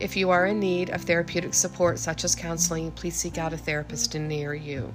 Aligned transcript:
If 0.00 0.16
you 0.16 0.30
are 0.30 0.46
in 0.46 0.60
need 0.60 0.90
of 0.90 1.02
therapeutic 1.02 1.54
support, 1.54 1.98
such 1.98 2.22
as 2.22 2.36
counseling, 2.36 2.92
please 2.92 3.16
seek 3.16 3.36
out 3.36 3.52
a 3.52 3.56
therapist 3.56 4.14
near 4.14 4.54
you. 4.54 4.94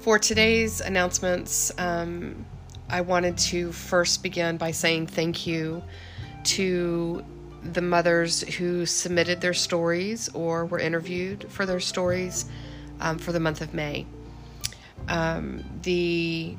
For 0.00 0.18
today's 0.18 0.80
announcements, 0.80 1.72
um, 1.78 2.46
I 2.88 3.02
wanted 3.02 3.36
to 3.38 3.70
first 3.72 4.22
begin 4.22 4.56
by 4.56 4.70
saying 4.70 5.08
thank 5.08 5.46
you 5.46 5.82
to 6.44 7.22
the 7.72 7.82
mothers 7.82 8.42
who 8.56 8.86
submitted 8.86 9.40
their 9.40 9.54
stories 9.54 10.28
or 10.30 10.64
were 10.64 10.78
interviewed 10.78 11.50
for 11.50 11.66
their 11.66 11.80
stories 11.80 12.46
um, 13.00 13.18
for 13.18 13.32
the 13.32 13.40
month 13.40 13.60
of 13.60 13.74
May. 13.74 14.06
Um, 15.08 15.64
the 15.82 16.56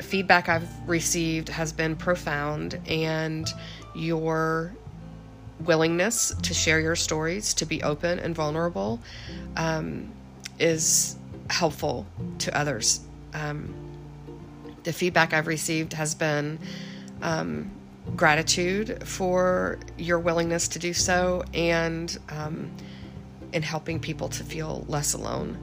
feedback 0.00 0.48
I've 0.48 0.68
received 0.88 1.48
has 1.48 1.72
been 1.72 1.94
profound, 1.94 2.80
and 2.88 3.48
your 3.94 4.72
willingness 5.64 6.34
to 6.42 6.54
share 6.54 6.80
your 6.80 6.96
stories, 6.96 7.54
to 7.54 7.66
be 7.66 7.82
open 7.82 8.18
and 8.18 8.34
vulnerable, 8.34 9.00
um, 9.56 10.10
is 10.58 11.16
helpful 11.50 12.06
to 12.38 12.56
others. 12.56 13.00
Um, 13.34 13.74
the 14.84 14.92
feedback 14.92 15.32
I've 15.32 15.46
received 15.46 15.92
has 15.92 16.14
been 16.14 16.58
um, 17.22 17.70
gratitude 18.16 19.06
for 19.06 19.78
your 19.96 20.18
willingness 20.18 20.68
to 20.68 20.78
do 20.78 20.92
so 20.92 21.44
and 21.54 22.18
um, 22.28 22.70
in 23.52 23.62
helping 23.62 24.00
people 24.00 24.28
to 24.28 24.44
feel 24.44 24.84
less 24.88 25.14
alone. 25.14 25.58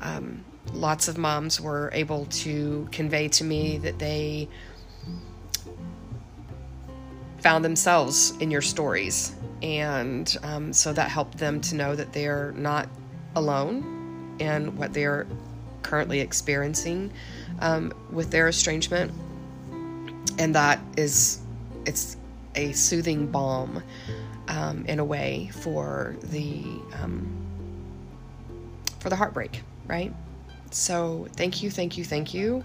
Um, 0.00 0.44
lots 0.72 1.08
of 1.08 1.18
moms 1.18 1.60
were 1.60 1.90
able 1.92 2.26
to 2.26 2.88
convey 2.90 3.28
to 3.28 3.44
me 3.44 3.78
that 3.78 3.98
they 3.98 4.48
found 7.44 7.62
themselves 7.62 8.32
in 8.40 8.50
your 8.50 8.62
stories. 8.62 9.34
And 9.62 10.34
um, 10.42 10.72
so 10.72 10.94
that 10.94 11.10
helped 11.10 11.36
them 11.36 11.60
to 11.60 11.74
know 11.74 11.94
that 11.94 12.10
they're 12.14 12.52
not 12.52 12.88
alone 13.36 14.36
in 14.38 14.74
what 14.78 14.94
they're 14.94 15.26
currently 15.82 16.20
experiencing 16.20 17.12
um, 17.60 17.92
with 18.10 18.30
their 18.30 18.48
estrangement. 18.48 19.12
And 20.38 20.54
that 20.54 20.80
is, 20.96 21.40
it's 21.84 22.16
a 22.54 22.72
soothing 22.72 23.30
balm 23.30 23.82
um, 24.48 24.86
in 24.86 24.98
a 24.98 25.04
way 25.04 25.50
for 25.52 26.16
the 26.22 26.64
um, 27.02 27.28
for 29.00 29.10
the 29.10 29.16
heartbreak, 29.16 29.60
right? 29.86 30.14
So 30.70 31.28
thank 31.32 31.62
you, 31.62 31.70
thank 31.70 31.98
you, 31.98 32.04
thank 32.04 32.32
you 32.32 32.64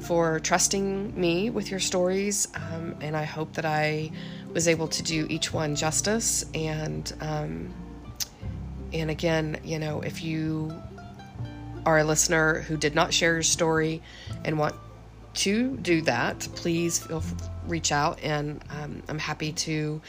for 0.00 0.40
trusting 0.40 1.18
me 1.18 1.50
with 1.50 1.70
your 1.70 1.80
stories. 1.80 2.48
Um, 2.54 2.96
and 3.00 3.16
I 3.16 3.24
hope 3.24 3.54
that 3.54 3.64
I 3.64 4.10
was 4.52 4.68
able 4.68 4.88
to 4.88 5.02
do 5.02 5.26
each 5.28 5.52
one 5.52 5.76
justice. 5.76 6.44
And, 6.54 7.12
um, 7.20 7.74
and 8.92 9.10
again, 9.10 9.58
you 9.64 9.78
know, 9.78 10.00
if 10.00 10.22
you 10.22 10.72
are 11.86 11.98
a 11.98 12.04
listener 12.04 12.60
who 12.60 12.76
did 12.76 12.94
not 12.94 13.12
share 13.12 13.34
your 13.34 13.42
story 13.42 14.02
and 14.44 14.58
want 14.58 14.74
to 15.34 15.76
do 15.78 16.00
that, 16.02 16.40
please 16.54 16.98
feel 16.98 17.22
reach 17.66 17.92
out, 17.92 18.20
and 18.22 18.62
um, 18.70 19.02
I'm 19.08 19.18
happy 19.18 19.52
to 19.52 20.00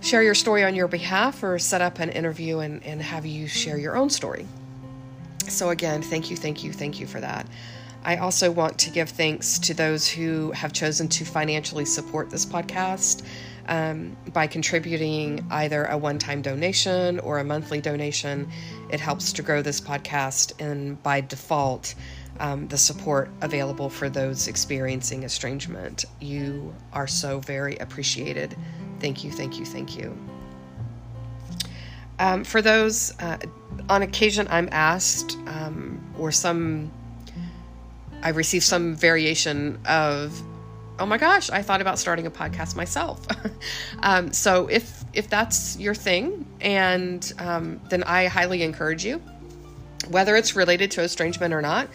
share 0.00 0.22
your 0.22 0.34
story 0.34 0.64
on 0.64 0.74
your 0.74 0.88
behalf 0.88 1.42
or 1.42 1.58
set 1.58 1.80
up 1.80 1.98
an 1.98 2.10
interview 2.10 2.60
and, 2.60 2.82
and 2.84 3.02
have 3.02 3.26
you 3.26 3.46
share 3.46 3.78
your 3.78 3.96
own 3.96 4.10
story. 4.10 4.46
So, 5.48 5.70
again, 5.70 6.02
thank 6.02 6.30
you, 6.30 6.36
thank 6.36 6.62
you, 6.62 6.72
thank 6.72 7.00
you 7.00 7.06
for 7.06 7.20
that. 7.20 7.46
I 8.04 8.16
also 8.16 8.50
want 8.50 8.78
to 8.78 8.90
give 8.90 9.10
thanks 9.10 9.58
to 9.60 9.74
those 9.74 10.08
who 10.08 10.52
have 10.52 10.72
chosen 10.72 11.08
to 11.08 11.24
financially 11.24 11.84
support 11.84 12.30
this 12.30 12.46
podcast 12.46 13.24
um, 13.68 14.16
by 14.32 14.46
contributing 14.46 15.46
either 15.50 15.84
a 15.84 15.96
one 15.96 16.18
time 16.18 16.42
donation 16.42 17.20
or 17.20 17.38
a 17.38 17.44
monthly 17.44 17.80
donation. 17.80 18.50
It 18.90 19.00
helps 19.00 19.32
to 19.34 19.42
grow 19.42 19.62
this 19.62 19.80
podcast, 19.80 20.60
and 20.60 21.02
by 21.02 21.20
default, 21.20 21.94
um, 22.40 22.68
the 22.68 22.78
support 22.78 23.30
available 23.42 23.90
for 23.90 24.08
those 24.08 24.48
experiencing 24.48 25.24
estrangement. 25.24 26.04
You 26.20 26.74
are 26.92 27.06
so 27.06 27.40
very 27.40 27.76
appreciated. 27.76 28.56
Thank 29.00 29.22
you, 29.22 29.30
thank 29.30 29.58
you, 29.58 29.66
thank 29.66 29.96
you. 29.96 30.16
Um, 32.20 32.42
for 32.42 32.60
those, 32.62 33.16
uh, 33.20 33.38
on 33.88 34.02
occasion, 34.02 34.48
I'm 34.50 34.68
asked, 34.72 35.36
um, 35.46 36.00
or 36.18 36.32
some 36.32 36.90
I 38.22 38.30
received 38.30 38.64
some 38.64 38.94
variation 38.94 39.78
of, 39.86 40.40
oh 40.98 41.06
my 41.06 41.18
gosh, 41.18 41.50
I 41.50 41.62
thought 41.62 41.80
about 41.80 41.98
starting 41.98 42.26
a 42.26 42.30
podcast 42.30 42.76
myself. 42.76 43.26
um, 44.02 44.32
so 44.32 44.66
if 44.68 45.04
if 45.12 45.28
that's 45.28 45.78
your 45.78 45.94
thing, 45.94 46.46
and 46.60 47.32
um, 47.38 47.80
then 47.88 48.02
I 48.04 48.26
highly 48.26 48.62
encourage 48.62 49.04
you, 49.04 49.22
whether 50.08 50.36
it's 50.36 50.54
related 50.54 50.90
to 50.92 51.02
estrangement 51.02 51.54
or 51.54 51.62
not. 51.62 51.88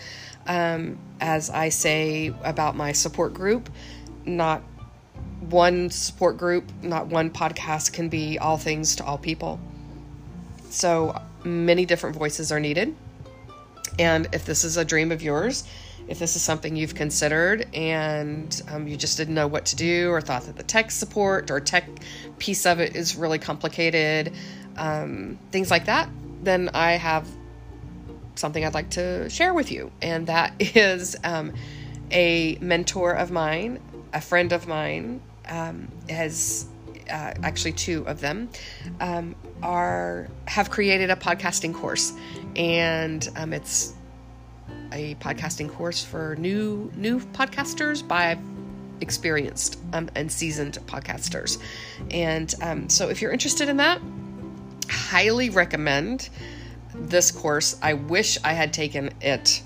Um, 0.46 1.00
as 1.22 1.50
I 1.50 1.70
say 1.70 2.34
about 2.44 2.76
my 2.76 2.92
support 2.92 3.34
group, 3.34 3.70
not 4.26 4.62
one 5.40 5.90
support 5.90 6.38
group, 6.38 6.70
not 6.82 7.08
one 7.08 7.30
podcast 7.30 7.94
can 7.94 8.10
be 8.10 8.38
all 8.40 8.58
things 8.58 8.98
to 8.98 9.06
all 9.06 9.18
people. 9.18 9.60
So 10.70 11.22
many 11.44 11.86
different 11.86 12.16
voices 12.16 12.52
are 12.52 12.60
needed. 12.60 12.96
And 14.00 14.28
if 14.34 14.46
this 14.46 14.64
is 14.64 14.78
a 14.78 14.84
dream 14.84 15.12
of 15.12 15.22
yours, 15.22 15.64
if 16.08 16.20
this 16.20 16.36
is 16.36 16.42
something 16.42 16.76
you've 16.76 16.96
considered 16.96 17.68
and 17.74 18.62
um, 18.70 18.88
you 18.88 18.98
just 18.98 19.18
didn't 19.18 19.34
know 19.34 19.48
what 19.48 19.66
to 19.66 19.76
do 19.76 20.10
or 20.10 20.22
thought 20.22 20.44
that 20.44 20.56
the 20.56 20.64
tech 20.64 20.92
support 20.92 21.50
or 21.50 21.60
tech 21.60 21.88
piece 22.40 22.66
of 22.66 22.80
it 22.80 22.96
is 22.96 23.16
really 23.16 23.40
complicated, 23.40 24.34
um, 24.78 25.38
things 25.52 25.72
like 25.72 25.86
that, 25.86 26.10
then 26.44 26.70
I 26.74 26.94
have 26.94 27.28
something 28.36 28.66
I'd 28.66 28.74
like 28.74 28.92
to 28.92 29.30
share 29.30 29.54
with 29.54 29.72
you. 29.72 29.92
And 30.02 30.28
that 30.28 30.54
is 30.60 31.16
um, 31.24 31.54
a 32.12 32.58
mentor 32.62 33.14
of 33.14 33.32
mine, 33.32 33.80
a 34.14 34.22
friend 34.22 34.52
of 34.52 34.68
mine, 34.68 35.22
um, 35.48 35.90
has 36.10 36.68
uh, 37.10 37.34
actually 37.44 37.74
two 37.74 38.08
of 38.08 38.22
them 38.22 38.50
um, 39.00 39.36
are 39.62 40.28
have 40.48 40.70
created 40.70 41.10
a 41.10 41.16
podcasting 41.16 41.74
course, 41.74 42.14
and 42.56 43.28
um, 43.36 43.54
it's 43.54 43.94
a 44.94 45.16
podcasting 45.16 45.70
course 45.70 46.04
for 46.04 46.36
new 46.38 46.92
new 46.96 47.20
podcasters 47.20 48.08
by 48.08 48.38
experienced 49.02 49.80
um, 49.92 50.10
and 50.16 50.32
seasoned 50.32 50.78
podcasters. 50.86 51.58
And 52.12 52.54
um, 52.62 52.90
so, 52.90 53.10
if 53.10 53.22
you're 53.22 53.32
interested 53.32 53.68
in 53.68 53.78
that, 53.78 54.00
highly 54.90 55.50
recommend 55.50 56.30
this 56.94 57.32
course. 57.32 57.78
I 57.82 57.94
wish 57.94 58.38
I 58.44 58.54
had 58.54 58.72
taken 58.72 59.12
it 59.22 59.62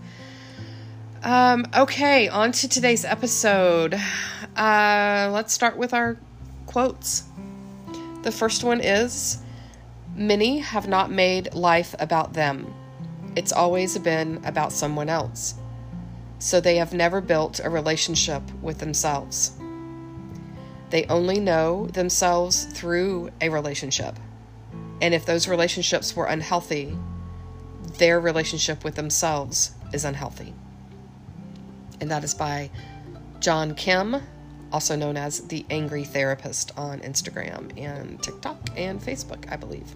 Um, 1.24 1.66
okay, 1.76 2.28
on 2.28 2.52
to 2.52 2.68
today's 2.68 3.04
episode. 3.04 3.94
Uh, 4.56 5.30
let's 5.32 5.52
start 5.52 5.76
with 5.76 5.94
our 5.94 6.18
quotes. 6.66 7.24
The 8.22 8.32
first 8.32 8.64
one 8.64 8.80
is 8.80 9.42
Many 10.14 10.58
have 10.58 10.88
not 10.88 11.10
made 11.10 11.54
life 11.54 11.94
about 11.98 12.34
them, 12.34 12.72
it's 13.34 13.52
always 13.52 13.96
been 13.98 14.42
about 14.44 14.72
someone 14.72 15.08
else. 15.08 15.54
So 16.38 16.60
they 16.60 16.76
have 16.76 16.92
never 16.92 17.22
built 17.22 17.60
a 17.64 17.70
relationship 17.70 18.42
with 18.60 18.78
themselves. 18.78 19.52
They 20.90 21.06
only 21.06 21.40
know 21.40 21.86
themselves 21.86 22.64
through 22.64 23.30
a 23.40 23.48
relationship. 23.48 24.18
And 25.00 25.14
if 25.14 25.24
those 25.24 25.48
relationships 25.48 26.14
were 26.14 26.26
unhealthy, 26.26 26.94
their 27.98 28.20
relationship 28.20 28.84
with 28.84 28.94
themselves 28.94 29.72
is 29.92 30.04
unhealthy. 30.04 30.54
And 32.00 32.10
that 32.10 32.24
is 32.24 32.34
by 32.34 32.70
John 33.40 33.74
Kim, 33.74 34.16
also 34.72 34.96
known 34.96 35.16
as 35.16 35.40
the 35.48 35.64
Angry 35.70 36.04
Therapist 36.04 36.72
on 36.76 37.00
Instagram 37.00 37.78
and 37.78 38.22
TikTok 38.22 38.70
and 38.76 39.00
Facebook, 39.00 39.50
I 39.50 39.56
believe. 39.56 39.94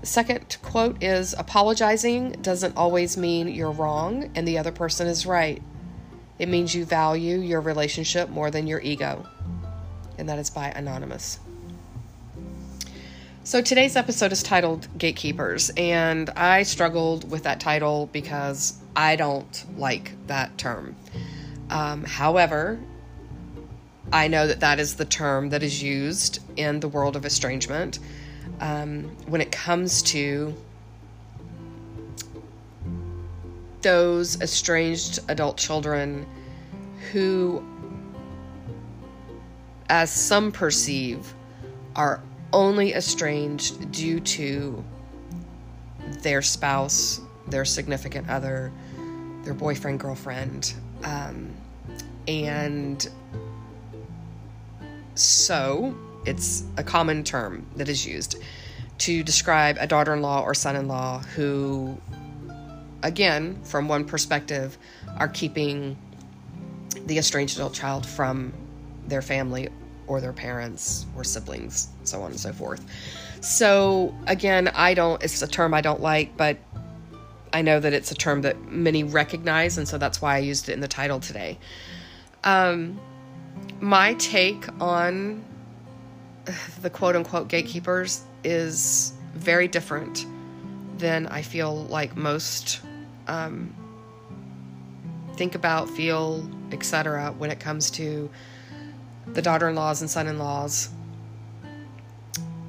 The 0.00 0.06
second 0.06 0.56
quote 0.62 1.02
is 1.02 1.34
Apologizing 1.36 2.32
doesn't 2.42 2.76
always 2.76 3.16
mean 3.16 3.48
you're 3.48 3.70
wrong 3.70 4.30
and 4.34 4.46
the 4.46 4.58
other 4.58 4.72
person 4.72 5.06
is 5.06 5.26
right. 5.26 5.62
It 6.38 6.48
means 6.48 6.74
you 6.74 6.84
value 6.84 7.38
your 7.38 7.60
relationship 7.60 8.28
more 8.28 8.50
than 8.50 8.66
your 8.66 8.80
ego 8.80 9.26
and 10.18 10.28
that 10.28 10.38
is 10.38 10.50
by 10.50 10.68
Anonymous. 10.68 11.40
So 13.44 13.60
today's 13.60 13.96
episode 13.96 14.30
is 14.30 14.40
titled 14.42 14.86
Gatekeepers, 14.98 15.70
and 15.76 16.30
I 16.30 16.62
struggled 16.62 17.28
with 17.28 17.42
that 17.42 17.58
title 17.58 18.08
because 18.12 18.78
I 18.94 19.16
don't 19.16 19.64
like 19.76 20.12
that 20.28 20.56
term. 20.58 20.94
Um, 21.68 22.04
however, 22.04 22.78
I 24.12 24.28
know 24.28 24.46
that 24.46 24.60
that 24.60 24.78
is 24.78 24.94
the 24.94 25.04
term 25.04 25.48
that 25.50 25.64
is 25.64 25.82
used 25.82 26.38
in 26.56 26.78
the 26.78 26.86
world 26.86 27.16
of 27.16 27.24
estrangement 27.24 27.98
um, 28.60 29.04
when 29.26 29.40
it 29.40 29.50
comes 29.50 30.02
to 30.02 30.54
those 33.80 34.40
estranged 34.40 35.18
adult 35.28 35.56
children 35.56 36.26
who 37.10 37.60
as 39.92 40.10
some 40.10 40.50
perceive, 40.50 41.34
are 41.94 42.22
only 42.52 42.94
estranged 42.94 43.90
due 43.92 44.20
to 44.20 44.84
their 46.22 46.42
spouse, 46.42 47.20
their 47.46 47.64
significant 47.64 48.28
other, 48.28 48.72
their 49.44 49.54
boyfriend, 49.54 50.00
girlfriend. 50.00 50.74
Um, 51.04 51.50
and 52.28 53.08
so 55.14 55.96
it's 56.24 56.64
a 56.76 56.84
common 56.84 57.24
term 57.24 57.66
that 57.76 57.88
is 57.88 58.06
used 58.06 58.36
to 58.98 59.22
describe 59.22 59.76
a 59.80 59.86
daughter 59.86 60.14
in 60.14 60.22
law 60.22 60.42
or 60.42 60.54
son 60.54 60.76
in 60.76 60.86
law 60.86 61.18
who, 61.18 61.98
again, 63.02 63.60
from 63.64 63.88
one 63.88 64.04
perspective, 64.04 64.78
are 65.18 65.28
keeping 65.28 65.96
the 67.06 67.18
estranged 67.18 67.56
adult 67.56 67.74
child 67.74 68.06
from 68.06 68.52
their 69.08 69.22
family 69.22 69.68
or 70.12 70.20
their 70.20 70.34
parents 70.34 71.06
or 71.16 71.24
siblings, 71.24 71.88
so 72.04 72.20
on 72.20 72.32
and 72.32 72.38
so 72.38 72.52
forth. 72.52 72.84
So, 73.40 74.14
again, 74.26 74.68
I 74.68 74.92
don't, 74.92 75.22
it's 75.22 75.40
a 75.40 75.46
term 75.46 75.72
I 75.72 75.80
don't 75.80 76.02
like, 76.02 76.36
but 76.36 76.58
I 77.54 77.62
know 77.62 77.80
that 77.80 77.94
it's 77.94 78.12
a 78.12 78.14
term 78.14 78.42
that 78.42 78.70
many 78.70 79.04
recognize, 79.04 79.78
and 79.78 79.88
so 79.88 79.96
that's 79.96 80.20
why 80.20 80.34
I 80.34 80.38
used 80.38 80.68
it 80.68 80.74
in 80.74 80.80
the 80.80 80.88
title 80.88 81.18
today. 81.18 81.58
Um, 82.44 83.00
my 83.80 84.12
take 84.14 84.66
on 84.82 85.42
the 86.82 86.90
quote 86.90 87.16
unquote 87.16 87.48
gatekeepers 87.48 88.22
is 88.44 89.14
very 89.32 89.66
different 89.66 90.26
than 90.98 91.26
I 91.26 91.40
feel 91.40 91.84
like 91.84 92.16
most 92.16 92.80
um, 93.28 93.74
think 95.36 95.54
about, 95.54 95.88
feel, 95.88 96.46
etc. 96.70 97.32
when 97.38 97.50
it 97.50 97.60
comes 97.60 97.90
to 97.92 98.28
the 99.26 99.42
daughter 99.42 99.68
in 99.68 99.74
laws 99.74 100.00
and 100.00 100.10
son 100.10 100.26
in 100.26 100.38
laws 100.38 100.90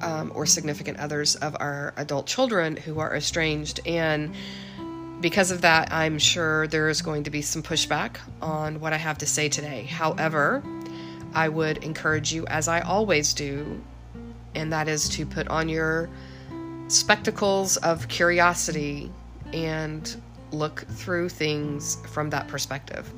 um, 0.04 0.32
or 0.34 0.46
significant 0.46 0.98
others 0.98 1.34
of 1.36 1.56
our 1.58 1.94
adult 1.96 2.26
children 2.26 2.76
who 2.76 2.98
are 3.00 3.14
estranged. 3.14 3.80
And 3.86 4.34
because 5.20 5.50
of 5.50 5.62
that, 5.62 5.92
I'm 5.92 6.18
sure 6.18 6.66
there 6.66 6.88
is 6.88 7.00
going 7.02 7.24
to 7.24 7.30
be 7.30 7.42
some 7.42 7.62
pushback 7.62 8.16
on 8.42 8.80
what 8.80 8.92
I 8.92 8.98
have 8.98 9.18
to 9.18 9.26
say 9.26 9.48
today. 9.48 9.84
However, 9.84 10.62
I 11.32 11.48
would 11.48 11.78
encourage 11.78 12.32
you, 12.32 12.46
as 12.46 12.68
I 12.68 12.80
always 12.80 13.32
do, 13.32 13.82
and 14.54 14.72
that 14.72 14.86
is 14.86 15.08
to 15.10 15.26
put 15.26 15.48
on 15.48 15.68
your 15.68 16.08
spectacles 16.88 17.76
of 17.78 18.06
curiosity 18.08 19.10
and 19.52 20.14
look 20.52 20.86
through 20.88 21.30
things 21.30 21.96
from 22.06 22.30
that 22.30 22.46
perspective. 22.46 23.10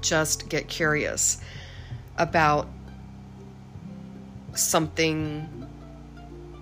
Just 0.00 0.48
get 0.48 0.66
curious 0.66 1.40
about 2.20 2.68
something 4.54 5.48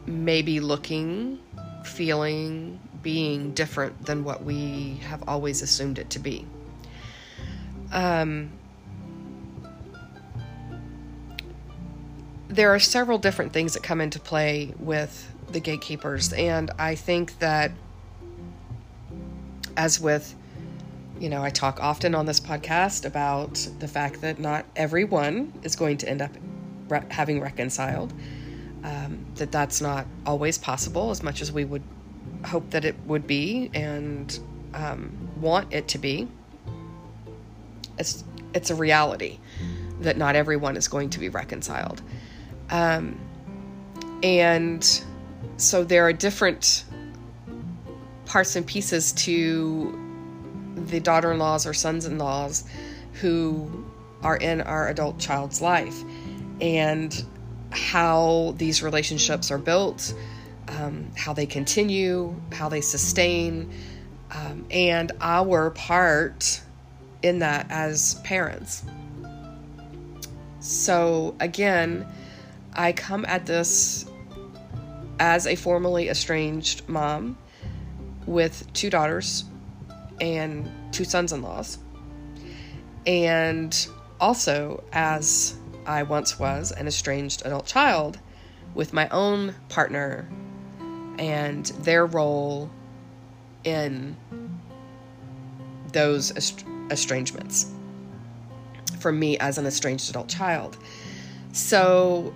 maybe 0.06 0.60
looking, 0.60 1.40
feeling, 1.84 2.78
being 3.02 3.52
different 3.52 4.06
than 4.06 4.22
what 4.24 4.44
we 4.44 5.00
have 5.02 5.28
always 5.28 5.60
assumed 5.60 5.98
it 5.98 6.10
to 6.10 6.20
be. 6.20 6.46
Um, 7.92 8.50
there 12.48 12.72
are 12.72 12.78
several 12.78 13.18
different 13.18 13.52
things 13.52 13.74
that 13.74 13.82
come 13.82 14.00
into 14.00 14.20
play 14.20 14.74
with 14.78 15.34
the 15.50 15.60
gatekeepers, 15.60 16.32
and 16.32 16.70
I 16.78 16.94
think 16.94 17.38
that, 17.40 17.72
as 19.76 20.00
with 20.00 20.34
you 21.20 21.28
know, 21.28 21.42
I 21.42 21.50
talk 21.50 21.80
often 21.80 22.14
on 22.14 22.26
this 22.26 22.40
podcast 22.40 23.04
about 23.04 23.54
the 23.78 23.88
fact 23.88 24.20
that 24.20 24.38
not 24.38 24.64
everyone 24.76 25.52
is 25.62 25.76
going 25.76 25.98
to 25.98 26.08
end 26.08 26.22
up 26.22 26.30
re- 26.88 27.02
having 27.10 27.40
reconciled. 27.40 28.12
Um, 28.84 29.26
that 29.34 29.50
that's 29.50 29.80
not 29.80 30.06
always 30.24 30.56
possible 30.56 31.10
as 31.10 31.22
much 31.22 31.42
as 31.42 31.50
we 31.50 31.64
would 31.64 31.82
hope 32.44 32.70
that 32.70 32.84
it 32.84 32.94
would 33.06 33.26
be 33.26 33.70
and 33.74 34.38
um, 34.72 35.28
want 35.40 35.72
it 35.74 35.88
to 35.88 35.98
be. 35.98 36.28
It's 37.98 38.22
it's 38.54 38.70
a 38.70 38.74
reality 38.76 39.40
that 40.00 40.16
not 40.16 40.36
everyone 40.36 40.76
is 40.76 40.86
going 40.86 41.10
to 41.10 41.18
be 41.18 41.28
reconciled, 41.28 42.02
um, 42.70 43.18
and 44.22 45.02
so 45.56 45.82
there 45.82 46.06
are 46.06 46.12
different 46.12 46.84
parts 48.26 48.54
and 48.54 48.64
pieces 48.64 49.10
to 49.12 50.07
the 50.86 51.00
daughter 51.00 51.32
in 51.32 51.38
laws 51.38 51.66
or 51.66 51.74
sons 51.74 52.06
in 52.06 52.18
laws 52.18 52.64
who 53.14 53.84
are 54.22 54.36
in 54.36 54.60
our 54.60 54.88
adult 54.88 55.18
child's 55.18 55.60
life 55.60 56.02
and 56.60 57.24
how 57.70 58.54
these 58.56 58.82
relationships 58.82 59.50
are 59.50 59.58
built, 59.58 60.14
um, 60.68 61.10
how 61.16 61.32
they 61.32 61.46
continue, 61.46 62.34
how 62.52 62.68
they 62.68 62.80
sustain, 62.80 63.70
um, 64.30 64.64
and 64.70 65.12
our 65.20 65.70
part 65.70 66.60
in 67.22 67.40
that 67.40 67.66
as 67.70 68.14
parents. 68.24 68.84
So, 70.60 71.34
again, 71.40 72.06
I 72.72 72.92
come 72.92 73.24
at 73.26 73.46
this 73.46 74.06
as 75.20 75.46
a 75.46 75.56
formerly 75.56 76.08
estranged 76.08 76.88
mom 76.88 77.36
with 78.26 78.70
two 78.72 78.90
daughters 78.90 79.44
and 80.20 80.70
two 80.92 81.04
sons 81.04 81.32
in 81.32 81.42
laws. 81.42 81.78
And 83.06 83.88
also, 84.20 84.82
as 84.92 85.56
I 85.86 86.02
once 86.02 86.38
was 86.38 86.72
an 86.72 86.86
estranged 86.86 87.42
adult 87.46 87.66
child 87.66 88.18
with 88.74 88.92
my 88.92 89.08
own 89.08 89.54
partner 89.68 90.28
and 91.18 91.66
their 91.66 92.06
role 92.06 92.70
in 93.64 94.16
those 95.92 96.32
estrangements 96.90 97.72
from 99.00 99.18
me 99.18 99.38
as 99.38 99.58
an 99.58 99.66
estranged 99.66 100.10
adult 100.10 100.28
child. 100.28 100.76
So, 101.52 102.34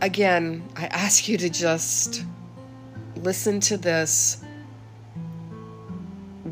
again, 0.00 0.68
I 0.76 0.86
ask 0.90 1.28
you 1.28 1.36
to 1.38 1.50
just 1.50 2.24
listen 3.16 3.60
to 3.60 3.76
this 3.76 4.41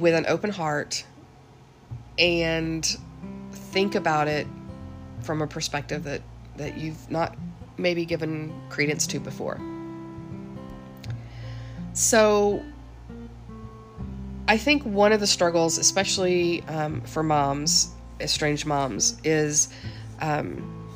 with 0.00 0.14
an 0.14 0.26
open 0.26 0.50
heart 0.50 1.04
and 2.18 2.96
think 3.52 3.94
about 3.94 4.28
it 4.28 4.46
from 5.20 5.42
a 5.42 5.46
perspective 5.46 6.04
that, 6.04 6.22
that 6.56 6.76
you've 6.76 7.10
not 7.10 7.36
maybe 7.76 8.04
given 8.04 8.52
credence 8.68 9.06
to 9.08 9.20
before. 9.20 9.60
So, 11.92 12.62
I 14.48 14.56
think 14.56 14.82
one 14.84 15.12
of 15.12 15.20
the 15.20 15.26
struggles, 15.26 15.78
especially 15.78 16.62
um, 16.62 17.02
for 17.02 17.22
moms, 17.22 17.90
estranged 18.20 18.66
moms, 18.66 19.20
is 19.22 19.68
um, 20.20 20.88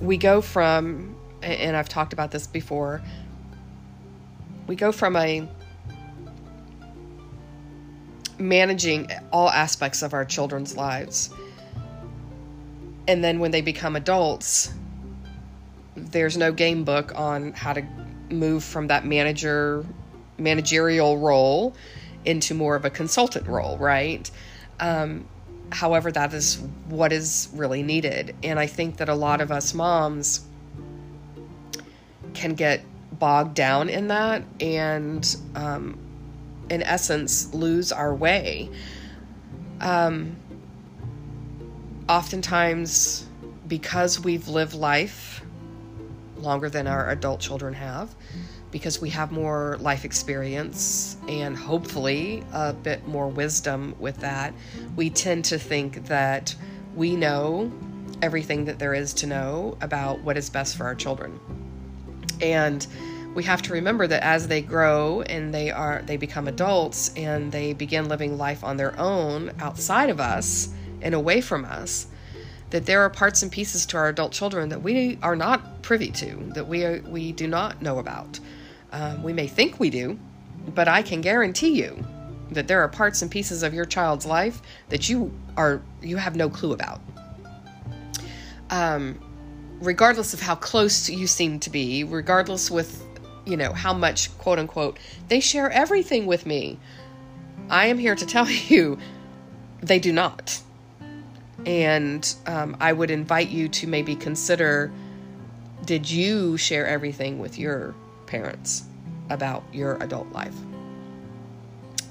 we 0.00 0.16
go 0.16 0.40
from 0.40 1.16
and 1.42 1.76
I've 1.76 1.88
talked 1.88 2.12
about 2.12 2.30
this 2.30 2.46
before, 2.46 3.02
we 4.66 4.76
go 4.76 4.90
from 4.92 5.16
a 5.16 5.48
managing 8.38 9.10
all 9.32 9.50
aspects 9.50 10.02
of 10.02 10.14
our 10.14 10.24
children's 10.24 10.76
lives. 10.76 11.30
And 13.08 13.22
then 13.22 13.38
when 13.38 13.50
they 13.50 13.60
become 13.60 13.96
adults, 13.96 14.72
there's 15.94 16.36
no 16.36 16.52
game 16.52 16.84
book 16.84 17.12
on 17.14 17.52
how 17.52 17.72
to 17.72 17.86
move 18.30 18.64
from 18.64 18.88
that 18.88 19.06
manager 19.06 19.84
managerial 20.38 21.16
role 21.16 21.74
into 22.24 22.52
more 22.52 22.76
of 22.76 22.84
a 22.84 22.90
consultant 22.90 23.46
role, 23.46 23.78
right? 23.78 24.30
Um, 24.80 25.26
however, 25.70 26.12
that 26.12 26.34
is 26.34 26.58
what 26.88 27.12
is 27.12 27.48
really 27.54 27.82
needed. 27.82 28.34
And 28.42 28.58
I 28.58 28.66
think 28.66 28.98
that 28.98 29.08
a 29.08 29.14
lot 29.14 29.40
of 29.40 29.50
us 29.50 29.72
moms 29.72 30.44
can 32.34 32.54
get 32.54 32.82
bogged 33.12 33.54
down 33.54 33.88
in 33.88 34.08
that 34.08 34.42
and, 34.60 35.36
um, 35.54 35.98
in 36.70 36.82
essence, 36.82 37.52
lose 37.54 37.92
our 37.92 38.14
way. 38.14 38.70
Um, 39.80 40.36
oftentimes, 42.08 43.26
because 43.66 44.20
we've 44.20 44.48
lived 44.48 44.74
life 44.74 45.42
longer 46.38 46.68
than 46.68 46.86
our 46.86 47.10
adult 47.10 47.40
children 47.40 47.74
have, 47.74 48.14
because 48.70 49.00
we 49.00 49.10
have 49.10 49.32
more 49.32 49.78
life 49.80 50.04
experience 50.04 51.16
and 51.28 51.56
hopefully 51.56 52.44
a 52.52 52.72
bit 52.72 53.06
more 53.06 53.28
wisdom 53.28 53.94
with 53.98 54.18
that, 54.18 54.52
we 54.96 55.10
tend 55.10 55.44
to 55.46 55.58
think 55.58 56.06
that 56.06 56.54
we 56.94 57.16
know 57.16 57.70
everything 58.22 58.64
that 58.64 58.78
there 58.78 58.94
is 58.94 59.12
to 59.14 59.26
know 59.26 59.76
about 59.80 60.20
what 60.20 60.36
is 60.36 60.48
best 60.50 60.76
for 60.76 60.84
our 60.84 60.94
children. 60.94 61.38
And 62.40 62.86
we 63.36 63.44
have 63.44 63.60
to 63.60 63.74
remember 63.74 64.06
that 64.06 64.24
as 64.24 64.48
they 64.48 64.62
grow 64.62 65.20
and 65.20 65.52
they 65.52 65.70
are 65.70 66.02
they 66.06 66.16
become 66.16 66.48
adults 66.48 67.12
and 67.16 67.52
they 67.52 67.74
begin 67.74 68.08
living 68.08 68.38
life 68.38 68.64
on 68.64 68.78
their 68.78 68.98
own 68.98 69.52
outside 69.60 70.08
of 70.08 70.18
us 70.18 70.70
and 71.02 71.14
away 71.14 71.42
from 71.42 71.66
us, 71.66 72.06
that 72.70 72.86
there 72.86 73.02
are 73.02 73.10
parts 73.10 73.42
and 73.42 73.52
pieces 73.52 73.84
to 73.84 73.98
our 73.98 74.08
adult 74.08 74.32
children 74.32 74.70
that 74.70 74.82
we 74.82 75.18
are 75.22 75.36
not 75.36 75.82
privy 75.82 76.10
to, 76.10 76.34
that 76.54 76.66
we 76.66 76.82
are, 76.82 77.02
we 77.02 77.30
do 77.30 77.46
not 77.46 77.82
know 77.82 77.98
about. 77.98 78.40
Um, 78.90 79.22
we 79.22 79.34
may 79.34 79.46
think 79.46 79.78
we 79.78 79.90
do, 79.90 80.18
but 80.74 80.88
I 80.88 81.02
can 81.02 81.20
guarantee 81.20 81.82
you 81.82 82.02
that 82.52 82.66
there 82.66 82.80
are 82.80 82.88
parts 82.88 83.20
and 83.20 83.30
pieces 83.30 83.62
of 83.62 83.74
your 83.74 83.84
child's 83.84 84.24
life 84.24 84.62
that 84.88 85.10
you 85.10 85.30
are 85.58 85.82
you 86.00 86.16
have 86.16 86.36
no 86.36 86.48
clue 86.48 86.72
about. 86.72 87.02
Um, 88.70 89.20
regardless 89.80 90.32
of 90.32 90.40
how 90.40 90.54
close 90.54 91.10
you 91.10 91.26
seem 91.26 91.60
to 91.60 91.68
be, 91.68 92.02
regardless 92.02 92.70
with 92.70 93.05
you 93.46 93.56
know 93.56 93.72
how 93.72 93.94
much 93.94 94.36
quote 94.38 94.58
unquote 94.58 94.98
they 95.28 95.40
share 95.40 95.70
everything 95.70 96.26
with 96.26 96.44
me. 96.44 96.78
I 97.70 97.86
am 97.86 97.98
here 97.98 98.14
to 98.14 98.26
tell 98.34 98.48
you 98.50 98.98
they 99.80 99.98
do 99.98 100.12
not. 100.12 100.60
And 101.64 102.34
um, 102.46 102.76
I 102.80 102.92
would 102.92 103.10
invite 103.10 103.48
you 103.48 103.68
to 103.68 103.86
maybe 103.86 104.14
consider 104.14 104.92
did 105.84 106.10
you 106.10 106.56
share 106.56 106.86
everything 106.86 107.38
with 107.38 107.58
your 107.58 107.94
parents 108.26 108.84
about 109.30 109.64
your 109.72 110.02
adult 110.02 110.30
life? 110.32 110.54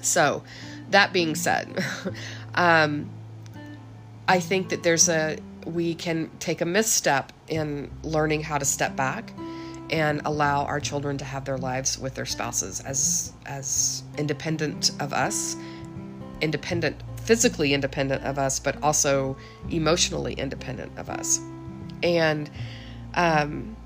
So, 0.00 0.42
that 0.90 1.12
being 1.12 1.34
said, 1.34 1.84
um, 2.54 3.10
I 4.28 4.40
think 4.40 4.70
that 4.70 4.82
there's 4.82 5.08
a 5.08 5.38
we 5.64 5.94
can 5.94 6.30
take 6.38 6.60
a 6.60 6.64
misstep 6.64 7.32
in 7.48 7.90
learning 8.02 8.42
how 8.42 8.56
to 8.56 8.64
step 8.64 8.94
back 8.94 9.32
and 9.90 10.20
allow 10.24 10.64
our 10.64 10.80
children 10.80 11.18
to 11.18 11.24
have 11.24 11.44
their 11.44 11.58
lives 11.58 11.98
with 11.98 12.14
their 12.14 12.26
spouses 12.26 12.80
as 12.80 13.32
as 13.46 14.02
independent 14.18 14.90
of 15.00 15.12
us, 15.12 15.56
independent 16.40 16.96
physically 17.16 17.74
independent 17.74 18.22
of 18.24 18.38
us, 18.38 18.60
but 18.60 18.80
also 18.82 19.36
emotionally 19.70 20.34
independent 20.34 20.96
of 20.96 21.10
us. 21.10 21.40
And 22.02 22.48
um, 23.14 23.76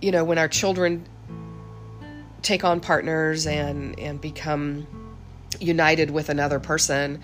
you 0.00 0.10
know, 0.10 0.24
when 0.24 0.38
our 0.38 0.48
children 0.48 1.06
take 2.42 2.64
on 2.64 2.80
partners 2.80 3.46
and 3.46 3.98
and 3.98 4.20
become 4.20 4.86
united 5.60 6.10
with 6.10 6.28
another 6.28 6.58
person, 6.58 7.20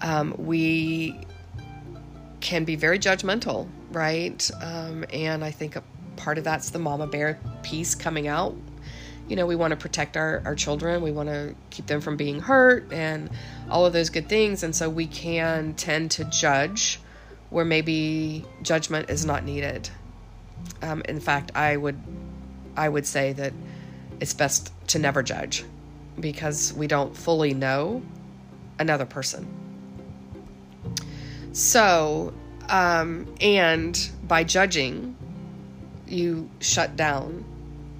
um, 0.00 0.34
we 0.38 1.18
can 2.40 2.64
be 2.64 2.76
very 2.76 2.98
judgmental, 2.98 3.68
right? 3.90 4.50
Um, 4.62 5.04
and 5.12 5.44
I 5.44 5.50
think 5.50 5.76
part 6.16 6.38
of 6.38 6.44
that's 6.44 6.70
the 6.70 6.78
mama 6.78 7.06
bear 7.06 7.38
piece 7.62 7.94
coming 7.94 8.28
out. 8.28 8.54
You 9.28 9.36
know, 9.36 9.46
we 9.46 9.56
want 9.56 9.72
to 9.72 9.76
protect 9.76 10.16
our, 10.16 10.42
our 10.44 10.54
children, 10.54 11.02
we 11.02 11.10
want 11.10 11.28
to 11.28 11.54
keep 11.70 11.86
them 11.86 12.00
from 12.00 12.16
being 12.16 12.40
hurt 12.40 12.92
and 12.92 13.28
all 13.68 13.84
of 13.84 13.92
those 13.92 14.10
good 14.10 14.28
things. 14.28 14.62
And 14.62 14.74
so 14.74 14.88
we 14.88 15.06
can 15.06 15.74
tend 15.74 16.12
to 16.12 16.24
judge 16.24 17.00
where 17.50 17.64
maybe 17.64 18.44
judgment 18.62 19.10
is 19.10 19.24
not 19.24 19.44
needed. 19.44 19.88
Um, 20.82 21.02
in 21.08 21.20
fact, 21.20 21.52
I 21.54 21.76
would 21.76 22.00
I 22.76 22.88
would 22.88 23.06
say 23.06 23.32
that 23.32 23.52
it's 24.20 24.34
best 24.34 24.72
to 24.88 24.98
never 24.98 25.22
judge 25.22 25.64
because 26.20 26.72
we 26.72 26.86
don't 26.86 27.16
fully 27.16 27.54
know 27.54 28.02
another 28.78 29.06
person. 29.06 29.46
So, 31.52 32.34
um, 32.68 33.34
and 33.40 34.10
by 34.24 34.44
judging, 34.44 35.16
you 36.06 36.48
shut 36.60 36.96
down 36.96 37.44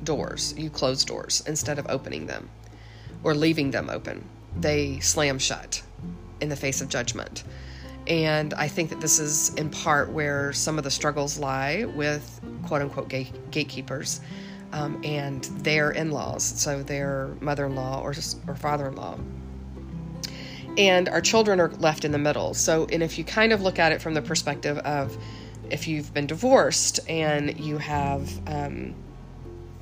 doors, 0.05 0.55
you 0.57 0.71
close 0.71 1.05
doors 1.05 1.43
instead 1.47 1.79
of 1.79 1.87
opening 1.89 2.27
them 2.27 2.49
or 3.23 3.35
leaving 3.35 3.71
them 3.71 3.91
open. 3.91 4.25
They 4.59 5.01
slam 5.01 5.39
shut 5.39 5.83
in 6.41 6.49
the 6.49 6.57
face 6.57 6.81
of 6.81 6.89
judgment. 6.89 7.45
And 8.07 8.55
I 8.55 8.69
think 8.69 8.91
that 8.91 9.01
this 9.01 9.19
is 9.19 9.53
in 9.55 9.69
part 9.69 10.11
where 10.11 10.53
some 10.53 10.79
of 10.79 10.85
the 10.85 10.91
struggles 10.91 11.39
lie 11.39 11.85
with 11.85 12.41
quote 12.65 12.83
unquote 12.83 13.09
gate- 13.09 13.51
gatekeepers 13.51 14.21
um, 14.73 15.01
and 15.05 15.45
their 15.45 15.91
in 15.91 16.11
laws, 16.11 16.45
so 16.45 16.83
their 16.83 17.35
mother 17.41 17.67
in 17.67 17.75
law 17.75 18.01
or, 18.01 18.15
or 18.47 18.55
father 18.55 18.89
in 18.89 18.97
law. 18.97 19.19
And 20.79 21.09
our 21.09 21.21
children 21.21 21.59
are 21.59 21.71
left 21.71 22.05
in 22.05 22.13
the 22.13 22.19
middle. 22.19 22.53
So, 22.53 22.87
and 22.93 23.03
if 23.03 23.17
you 23.19 23.25
kind 23.25 23.53
of 23.53 23.63
look 23.63 23.79
at 23.79 23.93
it 23.93 24.03
from 24.03 24.15
the 24.15 24.23
perspective 24.23 24.79
of 24.79 25.17
if 25.71 25.89
you've 25.89 26.13
been 26.13 26.27
divorced 26.27 27.01
and 27.09 27.59
you 27.59 27.79
have, 27.79 28.31
um, 28.49 28.95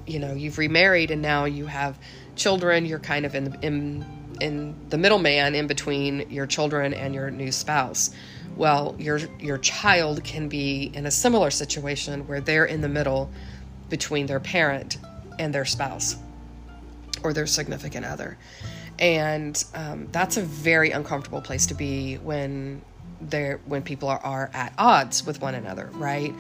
you 0.07 0.19
know, 0.19 0.35
you've 0.35 0.59
remarried 0.59 1.11
and 1.11 1.23
now 1.23 1.45
you 1.45 1.67
have 1.67 1.99
children, 2.37 2.85
you're 2.87 2.99
kind 2.99 3.25
of 3.25 3.35
in, 3.35 3.57
in, 3.62 4.05
in 4.41 4.75
the 4.88 4.99
middleman 4.99 5.55
in 5.55 5.67
between 5.67 6.31
your 6.31 6.47
children 6.47 6.95
and 6.95 7.14
your 7.14 7.31
new 7.31 7.53
spouse. 7.53 8.11
Well, 8.57 8.95
your 8.99 9.19
your 9.41 9.59
child 9.59 10.23
can 10.23 10.49
be 10.49 10.91
in 10.95 11.07
a 11.07 11.11
similar 11.11 11.50
situation 11.50 12.26
where 12.29 12.41
they're 12.41 12.67
in 12.67 12.81
the 12.81 12.88
middle 12.88 13.31
between 13.88 14.26
their 14.26 14.41
parent 14.41 14.99
and 15.38 15.53
their 15.53 15.64
spouse 15.64 16.17
or 17.23 17.33
their 17.33 17.47
significant 17.47 18.07
other. 18.07 18.38
And 18.99 19.62
um, 19.75 20.09
that's 20.12 20.37
a 20.37 20.43
very 20.43 20.93
uncomfortable 20.93 21.41
place 21.41 21.67
to 21.67 21.75
be 21.75 22.17
when 22.17 22.83
they're 23.31 23.61
when 23.66 23.83
people 23.83 24.09
are, 24.09 24.21
are 24.21 24.50
at 24.54 24.73
odds 24.78 25.25
with 25.26 25.40
one 25.40 25.54
another, 25.54 25.90
right? 25.95 26.35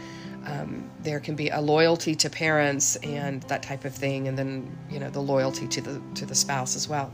Um, 0.46 0.90
there 1.02 1.20
can 1.20 1.36
be 1.36 1.48
a 1.48 1.60
loyalty 1.60 2.14
to 2.16 2.28
parents 2.28 2.96
and 2.96 3.42
that 3.44 3.62
type 3.62 3.84
of 3.84 3.94
thing, 3.94 4.28
and 4.28 4.38
then 4.38 4.76
you 4.90 4.98
know 4.98 5.10
the 5.10 5.20
loyalty 5.20 5.66
to 5.68 5.80
the 5.80 6.02
to 6.16 6.26
the 6.26 6.34
spouse 6.34 6.76
as 6.76 6.88
well. 6.88 7.12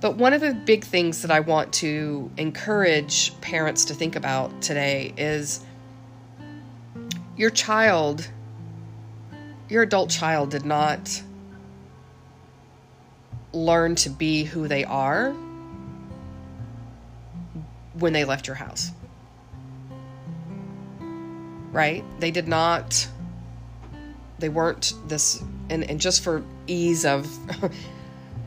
But 0.00 0.16
one 0.16 0.32
of 0.32 0.40
the 0.40 0.54
big 0.54 0.84
things 0.84 1.22
that 1.22 1.30
I 1.30 1.40
want 1.40 1.72
to 1.74 2.30
encourage 2.36 3.38
parents 3.40 3.84
to 3.86 3.94
think 3.94 4.16
about 4.16 4.62
today 4.62 5.14
is 5.16 5.64
your 7.36 7.50
child 7.50 8.28
your 9.68 9.82
adult 9.82 10.10
child 10.10 10.50
did 10.50 10.64
not 10.64 11.22
learn 13.52 13.94
to 13.94 14.10
be 14.10 14.44
who 14.44 14.68
they 14.68 14.84
are 14.84 15.34
when 17.98 18.12
they 18.12 18.24
left 18.24 18.46
your 18.46 18.56
house. 18.56 18.90
Right? 21.72 22.04
They 22.20 22.30
did 22.30 22.48
not, 22.48 23.08
they 24.38 24.48
weren't 24.48 24.94
this, 25.06 25.42
and, 25.70 25.84
and 25.84 26.00
just 26.00 26.22
for 26.22 26.42
ease 26.66 27.04
of 27.04 27.28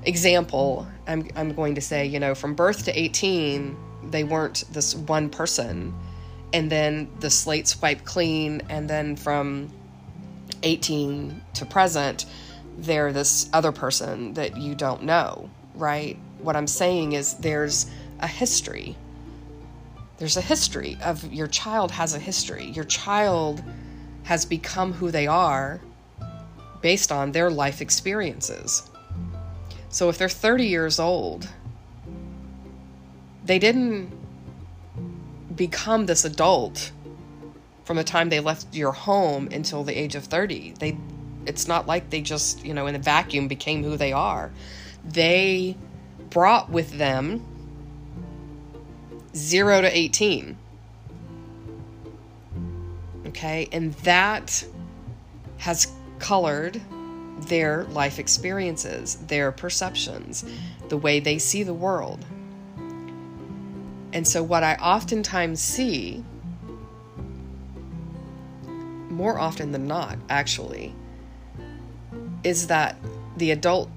example, 0.03 0.87
I'm, 1.07 1.27
I'm 1.35 1.53
going 1.53 1.75
to 1.75 1.81
say, 1.81 2.05
you 2.05 2.19
know, 2.19 2.35
from 2.35 2.55
birth 2.55 2.85
to 2.85 2.97
18, 2.97 3.75
they 4.11 4.23
weren't 4.23 4.63
this 4.71 4.95
one 4.95 5.29
person. 5.29 5.93
And 6.53 6.71
then 6.71 7.09
the 7.19 7.29
slate 7.29 7.67
swiped 7.67 8.05
clean, 8.05 8.61
and 8.69 8.89
then 8.89 9.17
from 9.17 9.69
18 10.63 11.41
to 11.55 11.65
present, 11.65 12.25
they're 12.77 13.11
this 13.11 13.49
other 13.53 13.71
person 13.71 14.33
that 14.35 14.57
you 14.57 14.75
don't 14.75 15.03
know, 15.03 15.49
right? 15.75 16.17
What 16.39 16.55
I'm 16.55 16.67
saying 16.67 17.13
is 17.13 17.33
there's 17.35 17.87
a 18.19 18.27
history. 18.27 18.95
There's 20.17 20.37
a 20.37 20.41
history 20.41 20.97
of 21.03 21.31
your 21.31 21.47
child 21.47 21.91
has 21.91 22.13
a 22.13 22.19
history. 22.19 22.65
Your 22.65 22.85
child 22.85 23.63
has 24.23 24.45
become 24.45 24.93
who 24.93 25.11
they 25.11 25.27
are 25.27 25.79
based 26.81 27.11
on 27.11 27.31
their 27.31 27.49
life 27.49 27.81
experiences. 27.81 28.89
So 29.89 30.09
if 30.09 30.17
they're 30.17 30.29
30 30.29 30.65
years 30.65 30.99
old, 30.99 31.47
they 33.45 33.59
didn't 33.59 34.11
become 35.55 36.05
this 36.05 36.25
adult 36.25 36.91
from 37.85 37.97
the 37.97 38.03
time 38.03 38.29
they 38.29 38.39
left 38.39 38.75
your 38.75 38.91
home 38.91 39.47
until 39.51 39.83
the 39.83 39.97
age 39.97 40.15
of 40.15 40.25
30. 40.25 40.73
They 40.79 40.97
it's 41.45 41.67
not 41.67 41.87
like 41.87 42.09
they 42.09 42.19
just, 42.19 42.65
you 42.65 42.73
know, 42.73 42.87
in 42.87 42.95
a 42.95 42.99
vacuum 42.99 43.47
became 43.47 43.81
who 43.81 43.95
they 43.95 44.11
are. 44.11 44.51
They 45.05 45.77
brought 46.29 46.69
with 46.69 46.97
them 46.97 47.41
0 49.37 49.81
to 49.81 49.97
18. 49.97 50.57
Okay? 53.27 53.69
And 53.71 53.93
that 53.93 54.65
has 55.57 55.91
colored 56.19 56.81
their 57.41 57.83
life 57.85 58.19
experiences, 58.19 59.15
their 59.27 59.51
perceptions, 59.51 60.43
the 60.89 60.97
way 60.97 61.19
they 61.19 61.37
see 61.37 61.63
the 61.63 61.73
world. 61.73 62.25
And 64.13 64.27
so, 64.27 64.41
what 64.41 64.63
I 64.63 64.75
oftentimes 64.75 65.61
see, 65.61 66.23
more 69.09 69.37
often 69.37 69.71
than 69.71 69.85
not, 69.85 70.17
actually, 70.29 70.95
is 72.43 72.67
that 72.67 72.97
the 73.37 73.51
adult, 73.51 73.89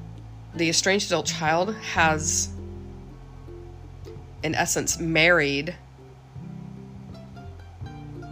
the 0.55 0.69
estranged 0.69 1.07
adult 1.07 1.27
child 1.27 1.75
has, 1.77 2.51
in 4.43 4.55
essence, 4.55 4.99
married 4.99 5.75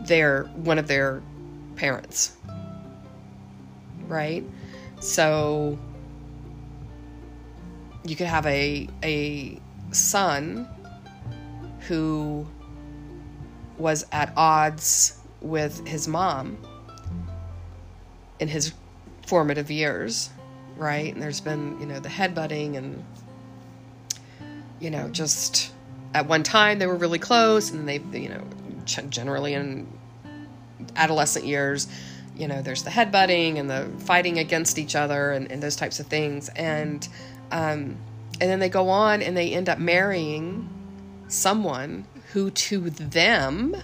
their 0.06 0.44
one 0.44 0.78
of 0.78 0.88
their 0.88 1.22
parents 1.76 2.36
right 4.06 4.42
so 5.00 5.78
you 8.04 8.16
could 8.16 8.26
have 8.26 8.46
a 8.46 8.88
a 9.04 9.60
son 9.92 10.66
who 11.80 12.46
was 13.76 14.04
at 14.12 14.32
odds 14.36 15.18
with 15.40 15.86
his 15.86 16.08
mom 16.08 16.58
in 18.40 18.48
his 18.48 18.72
formative 19.26 19.70
years, 19.70 20.30
right? 20.76 21.12
And 21.12 21.22
there's 21.22 21.40
been, 21.40 21.78
you 21.80 21.86
know, 21.86 22.00
the 22.00 22.08
headbutting 22.08 22.76
and, 22.76 23.04
you 24.80 24.90
know, 24.90 25.08
just 25.08 25.72
at 26.14 26.26
one 26.26 26.42
time 26.42 26.78
they 26.78 26.86
were 26.86 26.96
really 26.96 27.18
close 27.18 27.70
and 27.70 27.88
they, 27.88 27.98
you 28.18 28.28
know, 28.28 28.44
generally 28.84 29.54
in 29.54 29.86
adolescent 30.96 31.44
years, 31.44 31.88
you 32.36 32.48
know, 32.48 32.62
there's 32.62 32.84
the 32.84 32.90
headbutting 32.90 33.58
and 33.58 33.68
the 33.68 33.88
fighting 34.04 34.38
against 34.38 34.78
each 34.78 34.94
other 34.94 35.32
and, 35.32 35.50
and 35.50 35.62
those 35.62 35.76
types 35.76 36.00
of 36.00 36.06
things. 36.06 36.48
And, 36.50 37.06
um, 37.50 37.96
and 38.40 38.50
then 38.50 38.60
they 38.60 38.68
go 38.68 38.88
on 38.88 39.22
and 39.22 39.36
they 39.36 39.52
end 39.52 39.68
up 39.68 39.78
marrying 39.78 40.68
someone 41.28 42.06
who 42.32 42.50
to 42.50 42.90
them 42.90 43.76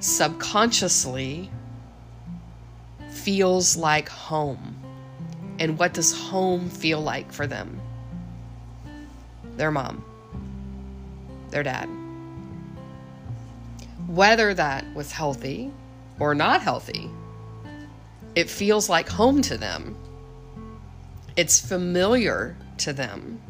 subconsciously 0.00 1.50
feels 3.10 3.76
like 3.76 4.08
home. 4.08 4.76
And 5.58 5.78
what 5.78 5.92
does 5.92 6.16
home 6.16 6.70
feel 6.70 7.00
like 7.00 7.32
for 7.32 7.46
them? 7.46 7.80
Their 9.56 9.72
mom, 9.72 10.04
their 11.50 11.62
dad. 11.62 11.88
Whether 14.06 14.54
that 14.54 14.84
was 14.94 15.12
healthy 15.12 15.70
or 16.18 16.34
not 16.34 16.62
healthy, 16.62 17.10
it 18.34 18.48
feels 18.48 18.88
like 18.88 19.08
home 19.08 19.42
to 19.42 19.58
them. 19.58 19.96
It's 21.36 21.60
familiar 21.60 22.56
to 22.78 22.92
them. 22.92 23.40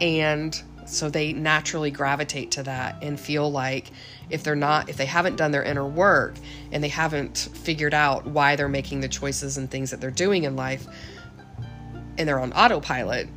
And 0.00 0.60
so 0.86 1.10
they 1.10 1.32
naturally 1.32 1.90
gravitate 1.90 2.52
to 2.52 2.62
that 2.64 3.02
and 3.02 3.18
feel 3.18 3.50
like 3.50 3.90
if 4.30 4.42
they're 4.42 4.54
not 4.54 4.88
if 4.88 4.96
they 4.96 5.06
haven't 5.06 5.36
done 5.36 5.50
their 5.50 5.62
inner 5.62 5.86
work 5.86 6.34
and 6.72 6.82
they 6.82 6.88
haven't 6.88 7.48
figured 7.54 7.94
out 7.94 8.26
why 8.26 8.56
they're 8.56 8.68
making 8.68 9.00
the 9.00 9.08
choices 9.08 9.58
and 9.58 9.70
things 9.70 9.90
that 9.90 10.00
they're 10.00 10.10
doing 10.10 10.44
in 10.44 10.56
life 10.56 10.86
and 12.18 12.28
they're 12.28 12.40
on 12.40 12.52
autopilot 12.52 13.28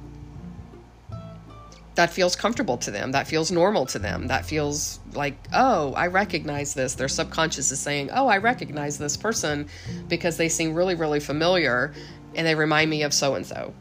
that 2.00 2.10
feels 2.10 2.34
comfortable 2.34 2.78
to 2.78 2.92
them 2.92 3.12
that 3.12 3.28
feels 3.28 3.52
normal 3.52 3.86
to 3.86 4.00
them 4.00 4.28
that 4.28 4.46
feels 4.46 5.02
like 5.14 5.36
oh 5.52 5.94
i 5.96 6.08
recognize 6.08 6.74
this. 6.74 6.96
Their 6.96 7.10
subconscious 7.10 7.72
is 7.72 7.80
saying 7.80 8.10
oh 8.14 8.28
i 8.28 8.38
recognize 8.38 8.98
this 8.98 9.18
person 9.18 9.68
because 10.08 10.38
they 10.38 10.48
seem 10.48 10.74
really 10.74 10.96
really 10.96 11.20
familiar 11.20 11.94
and 12.36 12.48
they 12.48 12.56
remind 12.56 12.90
me 12.90 13.04
of 13.04 13.14
so 13.14 13.36
and 13.36 13.46
so 13.46 13.74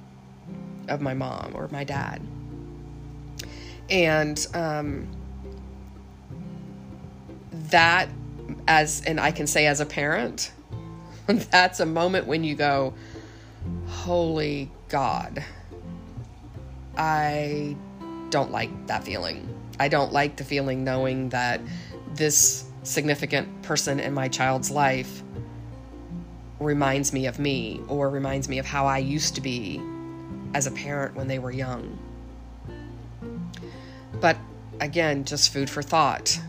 of 0.89 1.01
my 1.01 1.15
mom 1.15 1.53
or 1.55 1.69
my 1.69 1.85
dad. 1.85 2.21
And 3.91 4.45
um, 4.55 5.09
that 7.71 8.09
as 8.67 9.03
and 9.07 9.21
I 9.21 9.31
can 9.31 9.47
say 9.47 9.67
as 9.67 9.81
a 9.81 9.87
parent, 9.87 10.53
that's 11.27 11.81
a 11.81 11.87
moment 11.87 12.27
when 12.27 12.45
you 12.45 12.55
go, 12.55 12.95
"Holy 13.87 14.71
God, 14.89 15.45
I 16.97 17.77
don't 18.31 18.51
like 18.51 18.87
that 18.87 19.05
feeling. 19.05 19.49
I 19.81 19.88
don't 19.88 20.12
like 20.12 20.37
the 20.37 20.45
feeling 20.45 20.85
knowing 20.85 21.29
that 21.31 21.61
this 22.14 22.64
significant 22.83 23.62
person 23.62 24.01
in 24.01 24.14
my 24.14 24.29
child's 24.29 24.71
life 24.71 25.23
reminds 26.59 27.12
me 27.12 27.27
of 27.27 27.38
me 27.38 27.81
or 27.88 28.11
reminds 28.11 28.49
me 28.49 28.59
of 28.59 28.67
how 28.67 28.87
I 28.87 28.99
used 28.99 29.35
to 29.37 29.41
be 29.41 29.81
as 30.55 30.67
a 30.67 30.71
parent 30.71 31.14
when 31.14 31.29
they 31.29 31.38
were 31.38 31.53
young." 31.53 31.99
But 34.21 34.37
again, 34.81 35.25
just 35.25 35.53
food 35.53 35.71
for 35.71 35.83
thought 35.83 36.41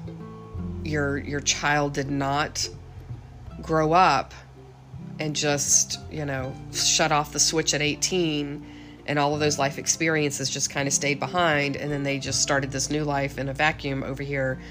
your 0.83 1.17
your 1.17 1.39
child 1.39 1.93
did 1.93 2.09
not 2.09 2.67
grow 3.61 3.93
up 3.93 4.33
and 5.19 5.35
just, 5.35 5.99
you 6.09 6.25
know, 6.25 6.53
shut 6.73 7.11
off 7.11 7.33
the 7.33 7.39
switch 7.39 7.73
at 7.73 7.81
18 7.81 8.65
and 9.09 9.17
all 9.17 9.33
of 9.33 9.39
those 9.39 9.57
life 9.57 9.79
experiences 9.79 10.51
just 10.51 10.69
kind 10.69 10.87
of 10.87 10.93
stayed 10.93 11.19
behind 11.19 11.75
and 11.75 11.91
then 11.91 12.03
they 12.03 12.19
just 12.19 12.43
started 12.43 12.71
this 12.71 12.91
new 12.91 13.03
life 13.03 13.39
in 13.39 13.49
a 13.49 13.53
vacuum 13.53 14.03
over 14.03 14.21
here 14.21 14.61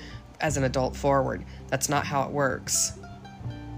as 0.41 0.57
an 0.57 0.63
adult 0.63 0.95
forward. 0.95 1.45
That's 1.67 1.89
not 1.89 2.07
how 2.07 2.23
it 2.23 2.31
works. 2.31 2.97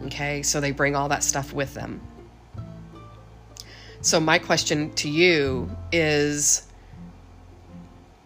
Okay? 0.05 0.42
So 0.42 0.61
they 0.61 0.70
bring 0.70 0.94
all 0.94 1.09
that 1.09 1.25
stuff 1.25 1.55
with 1.55 1.73
them. 1.73 2.03
So 4.03 4.20
my 4.20 4.38
question 4.38 4.92
to 4.96 5.09
you 5.09 5.75
is 5.92 6.68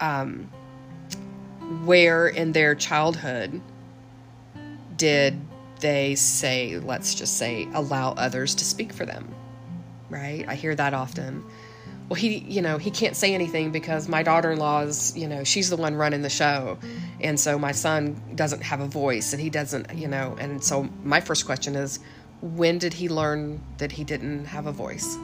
um 0.01 0.51
where 1.85 2.27
in 2.27 2.51
their 2.51 2.75
childhood 2.75 3.61
did 4.97 5.41
they 5.79 6.17
say, 6.17 6.79
let's 6.79 7.15
just 7.15 7.37
say, 7.37 7.69
allow 7.75 8.11
others 8.13 8.57
to 8.57 8.65
speak 8.65 8.93
for 8.93 9.07
them? 9.07 9.33
Right? 10.11 10.45
I 10.49 10.57
hear 10.57 10.75
that 10.75 10.95
often. 10.95 11.45
Well, 12.09 12.17
he, 12.17 12.39
you 12.39 12.61
know, 12.61 12.77
he 12.77 12.91
can't 12.91 13.17
say 13.17 13.35
anything 13.35 13.71
because 13.71 14.09
my 14.09 14.23
daughter 14.23 14.53
in 14.53 14.59
law 14.59 14.83
is, 14.83 15.17
you 15.17 15.27
know, 15.27 15.43
she's 15.43 15.71
the 15.71 15.77
one 15.77 15.95
running 15.95 16.21
the 16.21 16.29
show. 16.29 16.79
And 17.21 17.41
so 17.41 17.59
my 17.59 17.73
son 17.73 18.21
doesn't 18.35 18.63
have 18.63 18.81
a 18.81 18.87
voice 18.87 19.33
and 19.33 19.41
he 19.41 19.49
doesn't, 19.49 19.95
you 19.95 20.07
know, 20.07 20.37
and 20.39 20.63
so 20.63 20.89
my 21.03 21.21
first 21.21 21.47
question 21.47 21.75
is 21.75 22.01
when 22.43 22.77
did 22.77 22.93
he 22.93 23.09
learn 23.09 23.59
that 23.79 23.91
he 23.91 24.05
didn't 24.05 24.45
have 24.45 24.67
a 24.67 24.73
voice? 24.73 25.17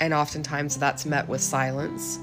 And 0.00 0.14
oftentimes 0.14 0.78
that's 0.78 1.04
met 1.04 1.28
with 1.28 1.42
silence 1.42 2.18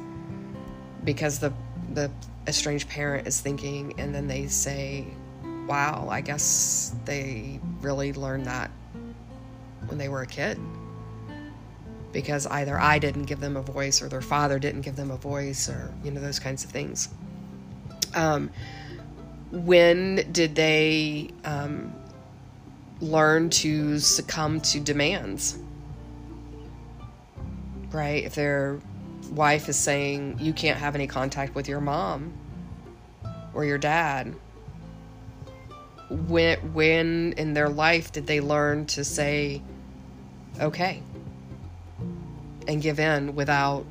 because 1.03 1.39
the 1.39 1.53
the 1.93 2.09
estranged 2.47 2.89
parent 2.89 3.27
is 3.27 3.39
thinking, 3.39 3.93
and 3.99 4.13
then 4.13 4.27
they 4.27 4.47
say, 4.47 5.05
wow, 5.67 6.07
I 6.09 6.21
guess 6.21 6.95
they 7.05 7.59
really 7.81 8.13
learned 8.13 8.45
that 8.45 8.71
when 9.93 9.99
they 9.99 10.09
were 10.09 10.23
a 10.23 10.27
kid. 10.27 10.59
Because 12.11 12.47
either 12.47 12.79
I 12.79 12.97
didn't 12.97 13.25
give 13.25 13.39
them 13.39 13.55
a 13.55 13.61
voice 13.61 14.01
or 14.01 14.09
their 14.09 14.21
father 14.21 14.57
didn't 14.57 14.81
give 14.81 14.95
them 14.95 15.11
a 15.11 15.17
voice 15.17 15.69
or, 15.69 15.93
you 16.03 16.09
know, 16.09 16.19
those 16.19 16.39
kinds 16.39 16.63
of 16.63 16.71
things. 16.71 17.09
Um, 18.15 18.49
when 19.51 20.31
did 20.31 20.55
they 20.55 21.29
um, 21.45 21.93
learn 23.01 23.51
to 23.51 23.99
succumb 23.99 24.61
to 24.61 24.79
demands? 24.79 25.59
Right? 27.91 28.23
If 28.23 28.33
they're 28.33 28.79
wife 29.29 29.69
is 29.69 29.77
saying 29.77 30.37
you 30.39 30.53
can't 30.53 30.79
have 30.79 30.95
any 30.95 31.07
contact 31.07 31.53
with 31.53 31.67
your 31.67 31.81
mom 31.81 32.33
or 33.53 33.63
your 33.63 33.77
dad 33.77 34.33
when 36.13 36.57
when 36.73 37.33
in 37.33 37.53
their 37.53 37.69
life 37.69 38.11
did 38.11 38.27
they 38.27 38.39
learn 38.39 38.85
to 38.85 39.03
say 39.03 39.61
okay 40.59 41.01
and 42.67 42.81
give 42.81 42.99
in 42.99 43.35
without 43.35 43.85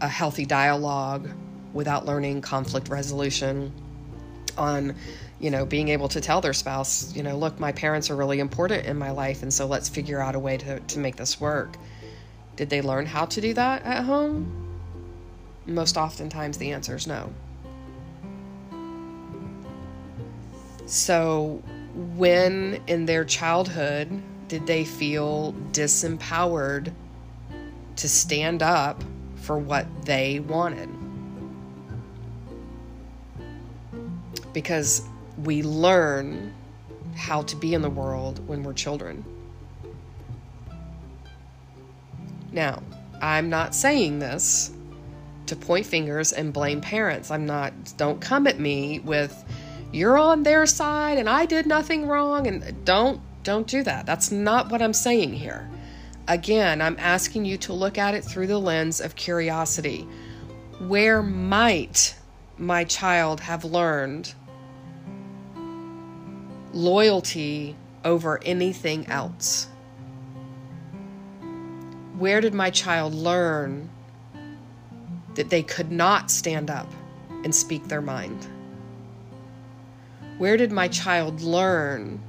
a 0.00 0.08
healthy 0.08 0.44
dialogue 0.44 1.28
without 1.72 2.04
learning 2.04 2.40
conflict 2.40 2.88
resolution 2.88 3.72
on 4.58 4.94
you 5.40 5.50
know, 5.50 5.64
being 5.64 5.88
able 5.88 6.08
to 6.08 6.20
tell 6.20 6.42
their 6.42 6.52
spouse, 6.52 7.14
you 7.16 7.22
know, 7.22 7.36
look, 7.36 7.58
my 7.58 7.72
parents 7.72 8.10
are 8.10 8.16
really 8.16 8.40
important 8.40 8.84
in 8.84 8.98
my 8.98 9.10
life, 9.10 9.42
and 9.42 9.52
so 9.52 9.66
let's 9.66 9.88
figure 9.88 10.20
out 10.20 10.34
a 10.34 10.38
way 10.38 10.58
to, 10.58 10.78
to 10.80 10.98
make 10.98 11.16
this 11.16 11.40
work. 11.40 11.76
Did 12.56 12.68
they 12.68 12.82
learn 12.82 13.06
how 13.06 13.24
to 13.24 13.40
do 13.40 13.54
that 13.54 13.82
at 13.84 14.04
home? 14.04 14.68
Most 15.64 15.96
oftentimes, 15.96 16.58
the 16.58 16.72
answer 16.72 16.94
is 16.94 17.06
no. 17.06 17.32
So, 20.84 21.62
when 22.16 22.82
in 22.86 23.06
their 23.06 23.24
childhood 23.24 24.22
did 24.50 24.66
they 24.66 24.84
feel 24.84 25.54
disempowered 25.70 26.92
to 27.94 28.08
stand 28.08 28.64
up 28.64 29.00
for 29.36 29.56
what 29.56 29.86
they 30.04 30.40
wanted? 30.40 30.88
Because 34.52 35.06
we 35.44 35.62
learn 35.62 36.52
how 37.14 37.42
to 37.42 37.54
be 37.54 37.74
in 37.74 37.80
the 37.80 37.88
world 37.88 38.44
when 38.48 38.64
we're 38.64 38.72
children. 38.72 39.24
Now, 42.50 42.82
I'm 43.22 43.50
not 43.50 43.72
saying 43.72 44.18
this 44.18 44.72
to 45.46 45.54
point 45.54 45.86
fingers 45.86 46.32
and 46.32 46.52
blame 46.52 46.80
parents. 46.80 47.30
I'm 47.30 47.46
not, 47.46 47.72
don't 47.96 48.20
come 48.20 48.48
at 48.48 48.58
me 48.58 48.98
with, 48.98 49.44
you're 49.92 50.18
on 50.18 50.42
their 50.42 50.66
side 50.66 51.18
and 51.18 51.30
I 51.30 51.46
did 51.46 51.68
nothing 51.68 52.08
wrong 52.08 52.48
and 52.48 52.84
don't 52.84 53.20
don't 53.42 53.66
do 53.66 53.82
that. 53.82 54.06
That's 54.06 54.30
not 54.30 54.70
what 54.70 54.82
I'm 54.82 54.92
saying 54.92 55.34
here. 55.34 55.68
Again, 56.28 56.80
I'm 56.80 56.96
asking 56.98 57.44
you 57.44 57.56
to 57.58 57.72
look 57.72 57.98
at 57.98 58.14
it 58.14 58.22
through 58.22 58.46
the 58.46 58.58
lens 58.58 59.00
of 59.00 59.16
curiosity. 59.16 60.06
Where 60.78 61.22
might 61.22 62.14
my 62.58 62.84
child 62.84 63.40
have 63.40 63.64
learned 63.64 64.34
loyalty 66.72 67.76
over 68.04 68.40
anything 68.44 69.06
else? 69.08 69.66
Where 72.18 72.40
did 72.40 72.54
my 72.54 72.70
child 72.70 73.14
learn 73.14 73.88
that 75.34 75.48
they 75.48 75.62
could 75.62 75.90
not 75.90 76.30
stand 76.30 76.70
up 76.70 76.92
and 77.44 77.54
speak 77.54 77.88
their 77.88 78.02
mind? 78.02 78.46
Where 80.38 80.56
did 80.56 80.70
my 80.70 80.88
child 80.88 81.40
learn 81.40 82.20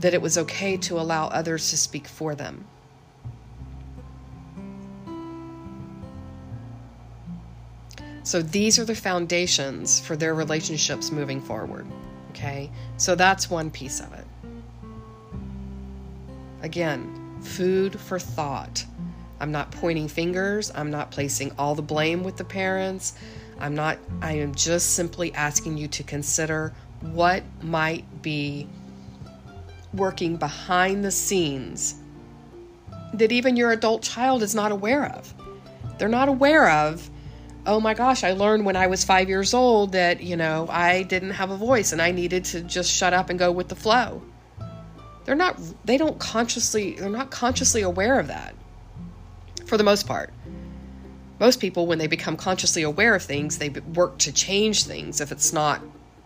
that 0.00 0.14
it 0.14 0.22
was 0.22 0.36
okay 0.38 0.76
to 0.76 0.98
allow 0.98 1.28
others 1.28 1.70
to 1.70 1.76
speak 1.76 2.08
for 2.08 2.34
them? 2.34 2.66
So 8.22 8.42
these 8.42 8.78
are 8.78 8.84
the 8.84 8.94
foundations 8.94 9.98
for 9.98 10.14
their 10.14 10.34
relationships 10.34 11.10
moving 11.10 11.40
forward. 11.40 11.86
Okay? 12.30 12.70
So 12.96 13.14
that's 13.14 13.50
one 13.50 13.70
piece 13.70 14.00
of 14.00 14.12
it. 14.12 14.24
Again, 16.62 17.38
food 17.40 17.98
for 17.98 18.18
thought. 18.18 18.84
I'm 19.40 19.50
not 19.50 19.70
pointing 19.72 20.06
fingers. 20.06 20.70
I'm 20.74 20.90
not 20.90 21.10
placing 21.10 21.52
all 21.58 21.74
the 21.74 21.82
blame 21.82 22.22
with 22.22 22.36
the 22.36 22.44
parents. 22.44 23.14
I'm 23.58 23.74
not, 23.74 23.98
I 24.20 24.34
am 24.34 24.54
just 24.54 24.94
simply 24.94 25.34
asking 25.34 25.78
you 25.78 25.88
to 25.88 26.02
consider 26.02 26.74
what 27.00 27.42
might 27.62 28.22
be 28.22 28.68
working 29.92 30.36
behind 30.36 31.04
the 31.04 31.10
scenes 31.10 31.96
that 33.14 33.32
even 33.32 33.56
your 33.56 33.72
adult 33.72 34.02
child 34.02 34.42
is 34.42 34.54
not 34.54 34.72
aware 34.72 35.06
of. 35.06 35.34
They're 35.98 36.08
not 36.08 36.28
aware 36.28 36.70
of, 36.70 37.10
oh 37.66 37.80
my 37.80 37.94
gosh, 37.94 38.24
I 38.24 38.32
learned 38.32 38.64
when 38.64 38.76
I 38.76 38.86
was 38.86 39.04
five 39.04 39.28
years 39.28 39.52
old 39.52 39.92
that, 39.92 40.22
you 40.22 40.36
know, 40.36 40.66
I 40.70 41.02
didn't 41.02 41.32
have 41.32 41.50
a 41.50 41.56
voice 41.56 41.92
and 41.92 42.00
I 42.00 42.12
needed 42.12 42.44
to 42.46 42.62
just 42.62 42.90
shut 42.90 43.12
up 43.12 43.30
and 43.30 43.38
go 43.38 43.52
with 43.52 43.68
the 43.68 43.76
flow. 43.76 44.22
They're 45.24 45.34
not 45.34 45.60
they 45.84 45.98
don't 45.98 46.18
consciously 46.18 46.94
they're 46.94 47.10
not 47.10 47.30
consciously 47.30 47.82
aware 47.82 48.18
of 48.18 48.28
that 48.28 48.54
for 49.66 49.76
the 49.76 49.84
most 49.84 50.06
part. 50.06 50.32
Most 51.38 51.60
people 51.60 51.86
when 51.86 51.98
they 51.98 52.06
become 52.06 52.36
consciously 52.36 52.82
aware 52.82 53.14
of 53.14 53.22
things 53.22 53.58
they 53.58 53.68
work 53.68 54.18
to 54.18 54.32
change 54.32 54.84
things 54.84 55.20
if 55.20 55.30
it's 55.30 55.52
not 55.52 55.82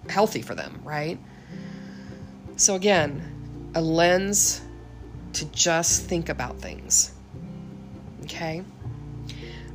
healthy 0.08 0.42
for 0.42 0.54
them 0.54 0.80
right? 0.84 1.18
So 2.56 2.76
again 2.76 3.34
a 3.74 3.80
lens 3.80 4.62
to 5.32 5.44
just 5.46 6.04
think 6.04 6.28
about 6.28 6.58
things 6.58 7.12
okay 8.22 8.62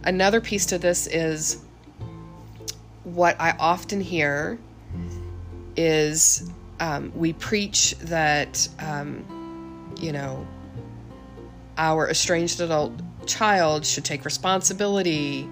another 0.04 0.40
piece 0.42 0.66
to 0.68 0.78
this 0.78 1.08
is 1.08 1.64
what 3.04 3.36
i 3.40 3.56
often 3.60 4.02
hear 4.02 4.58
is 5.76 6.50
um, 6.80 7.12
we 7.16 7.34
preach 7.34 7.96
that, 8.00 8.68
um, 8.80 9.96
you 10.00 10.12
know, 10.12 10.46
our 11.78 12.10
estranged 12.10 12.62
adult 12.62 12.94
child 13.26 13.86
should 13.86 14.06
take 14.06 14.26
responsibility 14.26 15.48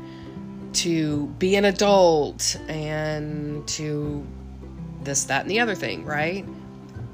to 0.74 1.28
be 1.40 1.56
an 1.56 1.66
adult 1.66 2.58
and 2.68 3.68
to 3.68 4.26
this, 5.04 5.26
that, 5.26 5.42
and 5.42 5.52
the 5.52 5.60
other 5.60 5.76
thing, 5.76 6.06
right? 6.06 6.46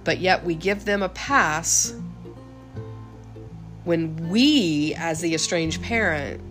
But 0.03 0.19
yet 0.19 0.43
we 0.43 0.55
give 0.55 0.85
them 0.85 1.01
a 1.01 1.09
pass 1.09 1.93
when 3.83 4.29
we, 4.29 4.93
as 4.97 5.21
the 5.21 5.33
estranged 5.33 5.81
parent, 5.81 6.41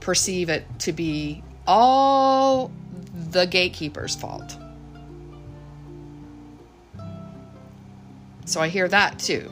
perceive 0.00 0.48
it 0.48 0.66
to 0.80 0.92
be 0.92 1.42
all 1.66 2.70
the 3.30 3.46
gatekeeper's 3.46 4.16
fault. 4.16 4.56
So 8.44 8.60
I 8.60 8.68
hear 8.68 8.88
that 8.88 9.18
too. 9.18 9.50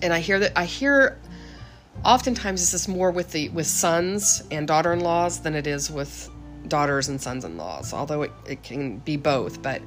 And 0.00 0.12
I 0.12 0.20
hear 0.20 0.38
that 0.38 0.52
I 0.56 0.64
hear 0.64 1.18
oftentimes 2.04 2.60
this 2.60 2.74
is 2.74 2.88
more 2.88 3.10
with 3.10 3.32
the 3.32 3.48
with 3.48 3.66
sons 3.66 4.44
and 4.50 4.68
daughter-in-laws 4.68 5.40
than 5.40 5.54
it 5.54 5.66
is 5.66 5.90
with 5.90 6.30
daughters 6.68 7.08
and 7.08 7.20
sons-in-laws, 7.20 7.92
although 7.92 8.22
it, 8.22 8.32
it 8.46 8.62
can 8.62 8.98
be 8.98 9.16
both. 9.16 9.60
But 9.60 9.82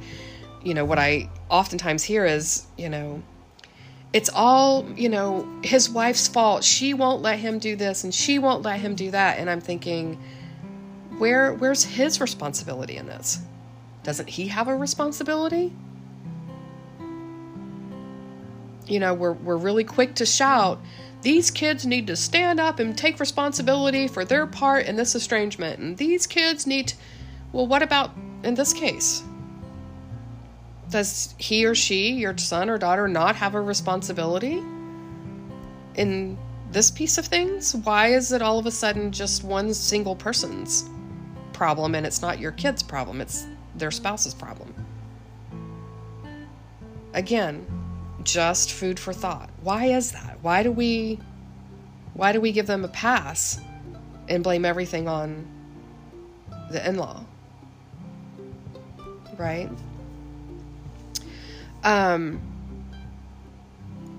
you 0.63 0.74
know, 0.74 0.86
what 0.86 1.00
I 1.00 1.30
oftentimes 1.50 2.04
hear 2.04 2.26
is, 2.26 2.67
you 2.78 2.89
know, 2.89 3.21
it's 4.13 4.30
all, 4.34 4.89
you 4.95 5.10
know, 5.10 5.47
his 5.63 5.89
wife's 5.89 6.28
fault. 6.28 6.63
She 6.63 6.93
won't 6.93 7.21
let 7.21 7.39
him 7.39 7.60
do 7.60 7.76
this 7.76 8.04
and 8.04 8.13
she 8.13 8.39
won't 8.39 8.63
let 8.63 8.80
him 8.80 8.95
do 8.95 9.12
that. 9.12 9.39
And 9.39 9.50
I'm 9.50 9.62
thinking, 9.62 10.21
where 11.17 11.54
where's 11.54 11.84
his 11.84 12.19
responsibility 12.19 12.97
in 12.97 13.06
this? 13.06 13.39
Doesn't 14.04 14.30
he 14.30 14.47
have 14.47 14.67
a 14.67 14.76
responsibility? 14.76 15.71
you 18.91 19.00
know, 19.00 19.13
we're, 19.13 19.32
we're 19.32 19.58
really 19.58 19.86
quick 19.86 20.15
to 20.15 20.26
shout, 20.26 20.80
these 21.21 21.50
kids 21.50 21.86
need 21.86 22.08
to 22.08 22.15
stand 22.15 22.60
up 22.60 22.80
and 22.80 22.97
take 22.97 23.19
responsibility 23.19 24.08
for 24.08 24.26
their 24.26 24.45
part 24.45 24.86
in 24.86 24.95
this 24.95 25.15
estrangement. 25.15 25.80
And 25.80 25.97
these 25.97 26.28
kids 26.28 26.67
need, 26.67 26.89
to, 26.89 26.95
well, 27.54 27.67
what 27.67 27.82
about 27.82 28.12
in 28.43 28.56
this 28.56 28.74
case? 28.74 29.24
Does 30.91 31.34
he 31.38 31.65
or 31.65 31.73
she, 31.73 32.12
your 32.12 32.38
son 32.38 32.69
or 32.69 32.77
daughter, 32.77 33.08
not 33.08 33.38
have 33.38 33.56
a 33.56 33.62
responsibility 33.62 34.62
in 35.95 36.38
this 36.69 36.91
piece 36.91 37.17
of 37.17 37.25
things? 37.25 37.73
Why 37.73 38.08
is 38.08 38.34
it 38.34 38.41
all 38.41 38.60
of 38.60 38.65
a 38.65 38.71
sudden 38.71 39.12
just 39.13 39.43
one 39.43 39.73
single 39.73 40.17
person's 40.17 40.89
problem 41.54 41.95
and 41.95 42.06
it's 42.06 42.21
not 42.21 42.39
your 42.39 42.51
kid's 42.51 42.84
problem? 42.84 43.21
It's 43.21 43.47
their 43.75 43.89
spouse's 43.89 44.34
problem. 44.34 44.73
Again, 47.13 47.65
just 48.23 48.73
food 48.73 48.99
for 48.99 49.13
thought. 49.13 49.49
Why 49.62 49.86
is 49.86 50.12
that? 50.12 50.39
Why 50.41 50.62
do 50.62 50.71
we 50.71 51.19
why 52.13 52.34
do 52.34 52.41
we 52.41 52.51
give 52.51 52.67
them 52.67 52.84
a 52.84 52.89
pass 52.89 53.62
and 54.27 54.43
blame 54.43 54.65
everything 54.65 55.08
on 55.08 55.47
the 56.69 56.86
in-law? 56.86 57.23
Right? 59.38 59.69
Um 61.83 62.41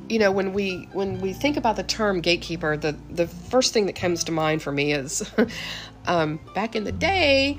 you 0.08 0.18
know 0.18 0.30
when 0.30 0.52
we 0.52 0.88
when 0.92 1.20
we 1.20 1.32
think 1.32 1.56
about 1.56 1.76
the 1.76 1.82
term 1.82 2.20
gatekeeper 2.20 2.76
the 2.76 2.94
the 3.10 3.26
first 3.26 3.72
thing 3.72 3.86
that 3.86 3.94
comes 3.94 4.24
to 4.24 4.32
mind 4.32 4.62
for 4.62 4.70
me 4.70 4.92
is 4.92 5.30
um, 6.06 6.38
back 6.54 6.76
in 6.76 6.84
the 6.84 6.92
day 6.92 7.56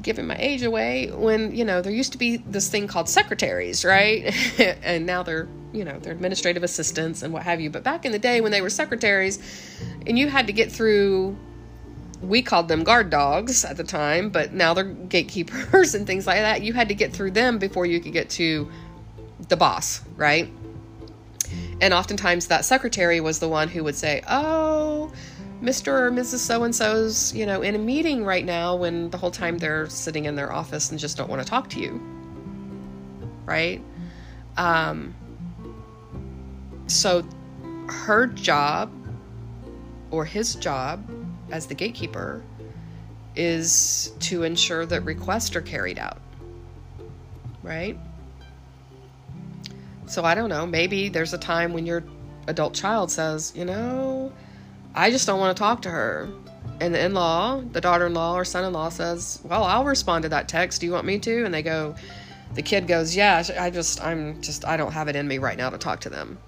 giving 0.00 0.26
my 0.26 0.36
age 0.38 0.62
away 0.62 1.10
when 1.10 1.54
you 1.54 1.64
know 1.64 1.82
there 1.82 1.92
used 1.92 2.12
to 2.12 2.18
be 2.18 2.36
this 2.38 2.68
thing 2.68 2.86
called 2.86 3.08
secretaries 3.08 3.84
right? 3.84 4.34
And 4.82 5.06
now 5.06 5.22
they're 5.22 5.48
you 5.72 5.84
know 5.84 5.98
they're 5.98 6.12
administrative 6.12 6.62
assistants 6.62 7.22
and 7.22 7.32
what 7.32 7.42
have 7.42 7.60
you. 7.60 7.68
But 7.68 7.82
back 7.82 8.04
in 8.04 8.12
the 8.12 8.18
day 8.18 8.40
when 8.40 8.52
they 8.52 8.62
were 8.62 8.70
secretaries 8.70 9.38
and 10.06 10.18
you 10.18 10.28
had 10.28 10.46
to 10.46 10.52
get 10.52 10.70
through 10.72 11.36
we 12.20 12.42
called 12.42 12.68
them 12.68 12.82
guard 12.82 13.10
dogs 13.10 13.64
at 13.64 13.76
the 13.76 13.84
time 13.84 14.28
but 14.28 14.52
now 14.52 14.74
they're 14.74 14.84
gatekeepers 14.84 15.94
and 15.96 16.06
things 16.06 16.26
like 16.26 16.38
that 16.38 16.62
you 16.62 16.72
had 16.72 16.88
to 16.88 16.94
get 16.94 17.12
through 17.12 17.30
them 17.30 17.58
before 17.58 17.86
you 17.86 18.00
could 18.00 18.12
get 18.12 18.28
to 18.28 18.70
the 19.48 19.56
boss 19.56 20.02
right 20.16 20.50
and 21.80 21.94
oftentimes 21.94 22.48
that 22.48 22.64
secretary 22.64 23.20
was 23.20 23.38
the 23.38 23.48
one 23.48 23.68
who 23.68 23.84
would 23.84 23.96
say 23.96 24.22
oh 24.28 25.12
Mr. 25.62 25.88
or 25.88 26.10
Mrs. 26.12 26.38
So 26.38 26.62
and 26.62 26.74
so's, 26.74 27.34
you 27.34 27.44
know, 27.44 27.62
in 27.62 27.74
a 27.74 27.78
meeting 27.78 28.24
right 28.24 28.44
now 28.44 28.76
when 28.76 29.10
the 29.10 29.18
whole 29.18 29.30
time 29.30 29.58
they're 29.58 29.88
sitting 29.88 30.26
in 30.26 30.36
their 30.36 30.52
office 30.52 30.90
and 30.90 31.00
just 31.00 31.16
don't 31.16 31.28
want 31.28 31.42
to 31.42 31.48
talk 31.48 31.68
to 31.70 31.80
you. 31.80 32.00
Right? 33.44 33.82
Um, 34.56 35.14
so 36.86 37.24
her 37.88 38.26
job 38.26 38.92
or 40.10 40.24
his 40.24 40.54
job 40.54 41.04
as 41.50 41.66
the 41.66 41.74
gatekeeper 41.74 42.42
is 43.36 44.12
to 44.20 44.42
ensure 44.42 44.84
that 44.86 45.02
requests 45.02 45.54
are 45.54 45.62
carried 45.62 45.98
out. 45.98 46.18
Right? 47.62 47.98
So 50.06 50.24
I 50.24 50.34
don't 50.34 50.48
know, 50.48 50.66
maybe 50.66 51.08
there's 51.08 51.34
a 51.34 51.38
time 51.38 51.72
when 51.72 51.86
your 51.86 52.02
adult 52.46 52.74
child 52.74 53.10
says, 53.10 53.52
you 53.54 53.64
know, 53.64 54.32
I 54.94 55.10
just 55.10 55.26
don't 55.26 55.38
want 55.38 55.56
to 55.56 55.60
talk 55.60 55.82
to 55.82 55.90
her. 55.90 56.28
And 56.80 56.94
the 56.94 57.04
in 57.04 57.14
law, 57.14 57.60
the 57.60 57.80
daughter 57.80 58.06
in 58.06 58.14
law 58.14 58.34
or 58.34 58.44
son 58.44 58.64
in 58.64 58.72
law 58.72 58.88
says, 58.88 59.40
Well, 59.44 59.64
I'll 59.64 59.84
respond 59.84 60.22
to 60.22 60.28
that 60.30 60.48
text. 60.48 60.80
Do 60.80 60.86
you 60.86 60.92
want 60.92 61.06
me 61.06 61.18
to? 61.18 61.44
And 61.44 61.52
they 61.52 61.62
go, 61.62 61.94
The 62.54 62.62
kid 62.62 62.86
goes, 62.86 63.16
Yeah, 63.16 63.42
I 63.58 63.70
just, 63.70 64.02
I'm 64.02 64.40
just, 64.42 64.64
I 64.64 64.76
don't 64.76 64.92
have 64.92 65.08
it 65.08 65.16
in 65.16 65.26
me 65.26 65.38
right 65.38 65.58
now 65.58 65.70
to 65.70 65.78
talk 65.78 66.00
to 66.00 66.10
them. 66.10 66.38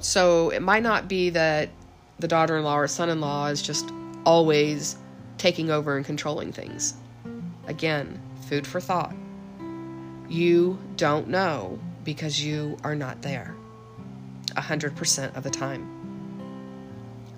So 0.00 0.50
it 0.50 0.60
might 0.60 0.82
not 0.82 1.08
be 1.08 1.30
that 1.30 1.70
the 2.20 2.28
daughter 2.28 2.58
in 2.58 2.64
law 2.64 2.78
or 2.78 2.86
son 2.86 3.08
in 3.08 3.20
law 3.20 3.46
is 3.46 3.62
just 3.62 3.90
always 4.24 4.96
taking 5.38 5.70
over 5.70 5.96
and 5.96 6.04
controlling 6.04 6.52
things. 6.52 6.94
Again, 7.66 8.20
food 8.48 8.66
for 8.66 8.80
thought. 8.80 9.14
You 10.28 10.78
don't 10.96 11.28
know 11.28 11.78
because 12.04 12.44
you 12.44 12.76
are 12.84 12.94
not 12.94 13.22
there 13.22 13.54
100% 14.54 15.36
of 15.36 15.42
the 15.42 15.50
time 15.50 16.00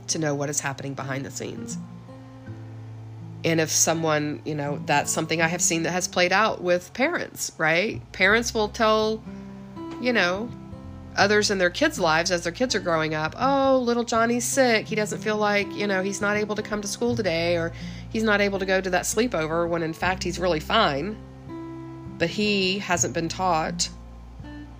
to 0.08 0.18
know 0.18 0.34
what 0.34 0.50
is 0.50 0.60
happening 0.60 0.94
behind 0.94 1.24
the 1.24 1.30
scenes. 1.30 1.78
And 3.44 3.60
if 3.60 3.70
someone, 3.70 4.40
you 4.44 4.54
know, 4.54 4.80
that's 4.86 5.10
something 5.10 5.42
I 5.42 5.48
have 5.48 5.62
seen 5.62 5.82
that 5.82 5.90
has 5.90 6.06
played 6.06 6.32
out 6.32 6.62
with 6.62 6.92
parents, 6.92 7.52
right? 7.58 8.00
Parents 8.12 8.54
will 8.54 8.68
tell, 8.68 9.22
you 10.00 10.12
know, 10.12 10.48
others 11.16 11.50
in 11.50 11.58
their 11.58 11.70
kids' 11.70 11.98
lives 11.98 12.30
as 12.30 12.44
their 12.44 12.52
kids 12.52 12.74
are 12.74 12.80
growing 12.80 13.14
up, 13.14 13.34
oh, 13.38 13.78
little 13.78 14.04
Johnny's 14.04 14.44
sick. 14.44 14.86
He 14.86 14.94
doesn't 14.94 15.20
feel 15.20 15.36
like, 15.36 15.70
you 15.74 15.86
know, 15.86 16.02
he's 16.02 16.20
not 16.20 16.36
able 16.36 16.56
to 16.56 16.62
come 16.62 16.80
to 16.80 16.88
school 16.88 17.16
today 17.16 17.56
or 17.56 17.72
he's 18.10 18.22
not 18.22 18.40
able 18.40 18.58
to 18.58 18.66
go 18.66 18.80
to 18.80 18.90
that 18.90 19.02
sleepover 19.02 19.68
when 19.68 19.82
in 19.82 19.92
fact 19.92 20.22
he's 20.22 20.38
really 20.38 20.60
fine. 20.60 21.16
But 22.18 22.30
he 22.30 22.78
hasn't 22.78 23.14
been 23.14 23.28
taught 23.28 23.88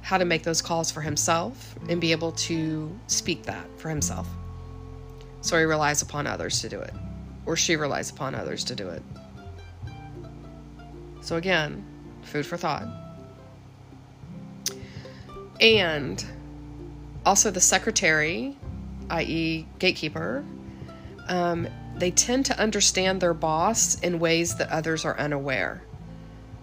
how 0.02 0.18
to 0.18 0.24
make 0.24 0.42
those 0.42 0.60
calls 0.60 0.90
for 0.90 1.00
himself 1.00 1.74
and 1.88 2.00
be 2.00 2.12
able 2.12 2.32
to 2.32 2.90
speak 3.06 3.44
that 3.44 3.66
for 3.78 3.88
himself. 3.88 4.28
So 5.40 5.58
he 5.58 5.64
relies 5.64 6.02
upon 6.02 6.26
others 6.26 6.60
to 6.60 6.68
do 6.68 6.78
it, 6.80 6.94
or 7.46 7.56
she 7.56 7.76
relies 7.76 8.10
upon 8.10 8.34
others 8.34 8.64
to 8.64 8.74
do 8.74 8.88
it. 8.88 9.02
So 11.20 11.36
again, 11.36 11.84
food 12.22 12.46
for 12.46 12.56
thought. 12.56 13.01
And 15.62 16.24
also 17.24 17.50
the 17.50 17.60
secretary, 17.60 18.56
i.e., 19.10 19.66
gatekeeper, 19.78 20.44
um, 21.28 21.68
they 21.96 22.10
tend 22.10 22.46
to 22.46 22.58
understand 22.58 23.20
their 23.20 23.32
boss 23.32 24.00
in 24.00 24.18
ways 24.18 24.56
that 24.56 24.68
others 24.70 25.04
are 25.04 25.16
unaware. 25.18 25.82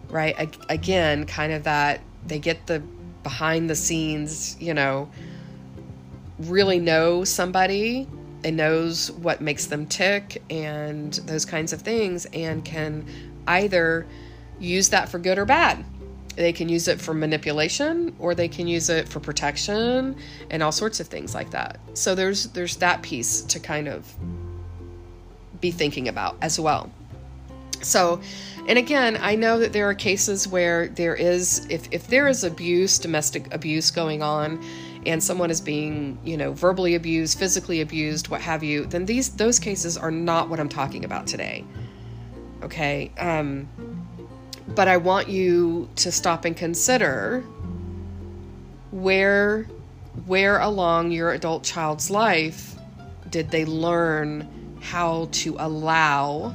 Right? 0.09 0.57
Again, 0.69 1.25
kind 1.25 1.53
of 1.53 1.63
that 1.63 2.01
they 2.25 2.39
get 2.39 2.67
the 2.67 2.81
behind 3.23 3.69
the 3.69 3.75
scenes, 3.75 4.57
you 4.59 4.73
know, 4.73 5.09
really 6.39 6.79
know 6.79 7.23
somebody 7.23 8.07
and 8.43 8.57
knows 8.57 9.11
what 9.11 9.41
makes 9.41 9.67
them 9.67 9.85
tick 9.85 10.41
and 10.49 11.13
those 11.13 11.45
kinds 11.45 11.73
of 11.73 11.81
things 11.81 12.25
and 12.27 12.63
can 12.63 13.05
either 13.47 14.05
use 14.59 14.89
that 14.89 15.09
for 15.09 15.19
good 15.19 15.37
or 15.37 15.45
bad. 15.45 15.83
They 16.39 16.53
can 16.53 16.69
use 16.69 16.87
it 16.87 17.01
for 17.01 17.13
manipulation 17.13 18.15
or 18.17 18.33
they 18.33 18.47
can 18.47 18.65
use 18.65 18.89
it 18.89 19.09
for 19.09 19.19
protection 19.19 20.15
and 20.49 20.63
all 20.63 20.71
sorts 20.71 21.01
of 21.01 21.07
things 21.07 21.35
like 21.35 21.51
that. 21.51 21.81
So 21.95 22.15
there's 22.15 22.47
there's 22.51 22.77
that 22.77 23.01
piece 23.01 23.41
to 23.41 23.59
kind 23.59 23.89
of 23.89 24.09
be 25.59 25.69
thinking 25.69 26.07
about 26.07 26.37
as 26.41 26.57
well. 26.57 26.89
So 27.81 28.21
and 28.69 28.77
again, 28.77 29.17
I 29.19 29.35
know 29.35 29.59
that 29.59 29.73
there 29.73 29.89
are 29.89 29.93
cases 29.93 30.47
where 30.47 30.87
there 30.87 31.15
is, 31.15 31.65
if, 31.69 31.89
if 31.91 32.07
there 32.07 32.27
is 32.29 32.43
abuse, 32.45 32.99
domestic 32.99 33.53
abuse 33.53 33.91
going 33.91 34.21
on, 34.21 34.63
and 35.05 35.21
someone 35.21 35.49
is 35.51 35.59
being, 35.59 36.19
you 36.23 36.37
know, 36.37 36.53
verbally 36.53 36.95
abused, 36.95 37.37
physically 37.37 37.81
abused, 37.81 38.29
what 38.29 38.39
have 38.41 38.63
you, 38.63 38.85
then 38.85 39.05
these 39.05 39.29
those 39.35 39.59
cases 39.59 39.97
are 39.97 40.11
not 40.11 40.49
what 40.49 40.59
I'm 40.59 40.69
talking 40.69 41.03
about 41.03 41.27
today. 41.27 41.65
Okay? 42.63 43.11
Um, 43.17 43.67
but 44.75 44.87
I 44.87 44.97
want 44.97 45.27
you 45.27 45.89
to 45.97 46.11
stop 46.11 46.45
and 46.45 46.55
consider 46.55 47.41
where 48.91 49.63
where 50.25 50.59
along 50.59 51.11
your 51.11 51.31
adult 51.31 51.63
child's 51.63 52.09
life 52.09 52.75
did 53.29 53.51
they 53.51 53.65
learn 53.65 54.77
how 54.81 55.29
to 55.31 55.55
allow 55.59 56.53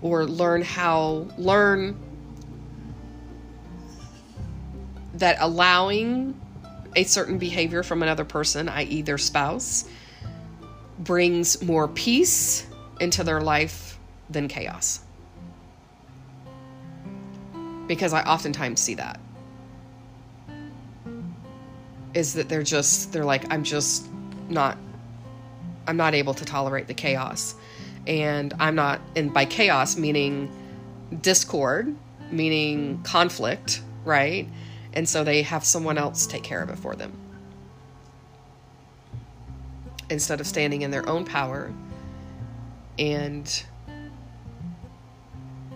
or 0.00 0.24
learn 0.24 0.62
how 0.62 1.26
learn 1.36 1.98
that 5.14 5.36
allowing 5.40 6.38
a 6.96 7.04
certain 7.04 7.38
behavior 7.38 7.82
from 7.82 8.02
another 8.02 8.24
person, 8.24 8.68
i.e., 8.68 9.02
their 9.02 9.18
spouse, 9.18 9.84
brings 10.98 11.62
more 11.62 11.88
peace 11.88 12.66
into 13.00 13.24
their 13.24 13.40
life 13.40 13.98
than 14.30 14.48
chaos. 14.48 15.00
Because 17.86 18.12
I 18.12 18.22
oftentimes 18.22 18.80
see 18.80 18.94
that. 18.94 19.20
Is 22.14 22.34
that 22.34 22.48
they're 22.48 22.62
just, 22.62 23.12
they're 23.12 23.24
like, 23.24 23.50
I'm 23.52 23.64
just 23.64 24.06
not, 24.48 24.76
I'm 25.86 25.96
not 25.96 26.14
able 26.14 26.34
to 26.34 26.44
tolerate 26.44 26.86
the 26.86 26.94
chaos 26.94 27.54
and 28.06 28.52
I'm 28.58 28.74
not, 28.74 29.00
and 29.16 29.32
by 29.32 29.44
chaos, 29.44 29.96
meaning 29.96 30.50
discord, 31.20 31.94
meaning 32.30 33.02
conflict, 33.02 33.82
right? 34.04 34.48
And 34.92 35.08
so 35.08 35.24
they 35.24 35.42
have 35.42 35.64
someone 35.64 35.98
else 35.98 36.26
take 36.26 36.42
care 36.42 36.62
of 36.62 36.68
it 36.68 36.78
for 36.78 36.96
them. 36.96 37.12
Instead 40.10 40.40
of 40.40 40.46
standing 40.46 40.82
in 40.82 40.90
their 40.90 41.08
own 41.08 41.24
power 41.24 41.72
and 42.98 43.64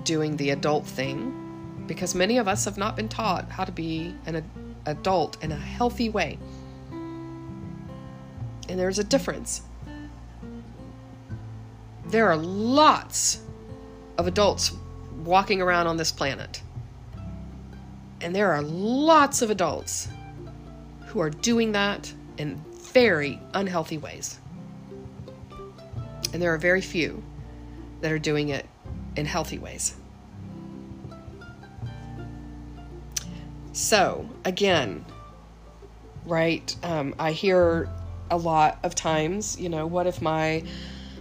doing 0.05 0.37
the 0.37 0.51
adult 0.51 0.85
thing, 0.85 1.46
because 1.87 2.15
many 2.15 2.39
of 2.39 2.49
us 2.49 2.65
have 2.65 2.77
not 2.77 2.97
been 2.97 3.09
taught 3.09 3.51
how 3.51 3.65
to 3.65 3.73
be 3.73 4.15
an 4.27 4.45
adult 4.87 5.43
in 5.43 5.53
a 5.53 5.57
healthy 5.57 6.09
way. 6.09 6.39
And 8.69 8.79
there's 8.79 8.99
a 8.99 9.05
difference 9.05 9.63
there 12.09 12.29
are 12.29 12.37
lots 12.37 13.41
of 14.17 14.27
adults 14.27 14.73
walking 15.25 15.61
around 15.61 15.87
on 15.87 15.97
this 15.97 16.13
planet. 16.13 16.63
And 18.21 18.35
there 18.35 18.53
are 18.53 18.63
lots 18.63 19.43
of 19.43 19.51
adults 19.51 20.09
who 21.07 21.21
are 21.21 21.31
doing 21.31 21.73
that 21.73 22.13
in 22.39 22.57
very 22.93 23.41
unhealthy 23.55 23.99
ways. 23.99 24.39
And 26.33 26.41
there 26.41 26.55
are 26.55 26.59
very 26.59 26.81
few 26.81 27.23
that 28.01 28.13
are 28.13 28.19
doing 28.19 28.51
it 28.51 28.67
in 29.17 29.27
healthy 29.27 29.59
ways. 29.59 29.97
So, 33.77 34.27
again, 34.47 35.05
right, 36.25 36.75
um, 36.83 37.15
I 37.19 37.33
hear 37.33 37.91
a 38.31 38.37
lot 38.39 38.79
of 38.83 38.95
times, 38.95 39.61
you 39.61 39.69
know, 39.69 39.87
what 39.87 40.07
if 40.07 40.23
my 40.23 40.63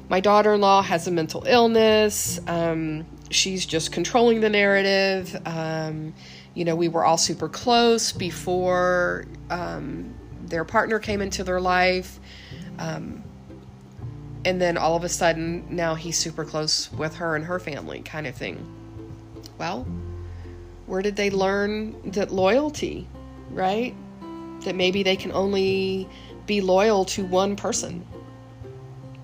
my 0.07 0.21
daughter 0.21 0.53
in 0.53 0.61
law 0.61 0.81
has 0.81 1.05
a 1.05 1.11
mental 1.11 1.43
illness. 1.45 2.39
Um, 2.47 3.05
she's 3.29 3.65
just 3.65 3.91
controlling 3.91 4.39
the 4.39 4.49
narrative. 4.49 5.35
Um, 5.45 6.13
you 6.53 6.63
know, 6.63 6.77
we 6.77 6.87
were 6.87 7.03
all 7.03 7.17
super 7.17 7.49
close 7.49 8.13
before 8.13 9.25
um, 9.49 10.15
their 10.45 10.63
partner 10.63 10.97
came 10.97 11.21
into 11.21 11.43
their 11.43 11.59
life. 11.59 12.21
Um, 12.79 13.21
and 14.45 14.61
then 14.61 14.77
all 14.77 14.95
of 14.95 15.03
a 15.03 15.09
sudden, 15.09 15.65
now 15.69 15.93
he's 15.95 16.17
super 16.17 16.45
close 16.45 16.89
with 16.93 17.15
her 17.15 17.35
and 17.35 17.43
her 17.43 17.59
family, 17.59 17.99
kind 17.99 18.25
of 18.25 18.33
thing. 18.33 18.65
Well, 19.57 19.85
where 20.87 21.01
did 21.01 21.15
they 21.15 21.29
learn 21.29 22.11
that 22.11 22.31
loyalty, 22.31 23.07
right? 23.49 23.95
That 24.61 24.75
maybe 24.75 25.03
they 25.03 25.15
can 25.15 25.31
only 25.31 26.07
be 26.45 26.61
loyal 26.61 27.05
to 27.05 27.25
one 27.25 27.55
person 27.55 28.05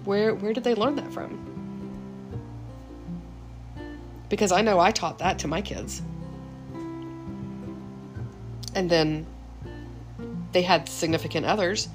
where 0.05 0.33
where 0.33 0.53
did 0.53 0.63
they 0.63 0.75
learn 0.75 0.95
that 0.95 1.11
from? 1.11 1.47
Because 4.29 4.51
I 4.51 4.61
know 4.61 4.79
I 4.79 4.91
taught 4.91 5.19
that 5.19 5.39
to 5.39 5.47
my 5.47 5.61
kids. 5.61 6.01
And 8.73 8.89
then 8.89 9.25
they 10.53 10.61
had 10.61 10.87
significant 10.87 11.45
others 11.45 11.89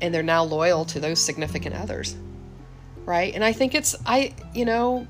and 0.00 0.14
they're 0.14 0.22
now 0.22 0.42
loyal 0.42 0.84
to 0.86 1.00
those 1.00 1.20
significant 1.20 1.74
others. 1.74 2.16
Right? 3.04 3.34
And 3.34 3.44
I 3.44 3.52
think 3.52 3.74
it's, 3.74 3.94
I, 4.06 4.34
you 4.54 4.64
know, 4.64 5.06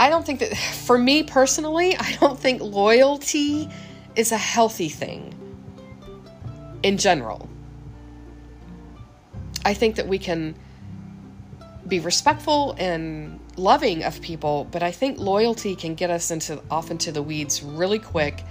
I 0.00 0.08
don't 0.08 0.24
think 0.24 0.40
that, 0.40 0.56
for 0.56 0.96
me 0.96 1.22
personally, 1.22 1.94
I 1.94 2.16
don't 2.20 2.40
think 2.40 2.62
loyalty 2.62 3.68
is 4.16 4.32
a 4.32 4.38
healthy 4.38 4.88
thing 4.88 5.34
in 6.82 6.96
general. 6.96 7.50
I 9.62 9.74
think 9.74 9.96
that 9.96 10.08
we 10.08 10.18
can 10.18 10.54
be 11.86 12.00
respectful 12.00 12.74
and 12.78 13.38
loving 13.56 14.02
of 14.02 14.22
people, 14.22 14.66
but 14.70 14.82
I 14.82 14.90
think 14.90 15.18
loyalty 15.18 15.76
can 15.76 15.94
get 15.96 16.08
us 16.08 16.30
into 16.30 16.62
off 16.70 16.90
into 16.90 17.12
the 17.12 17.22
weeds 17.22 17.62
really 17.62 17.98
quick 17.98 18.42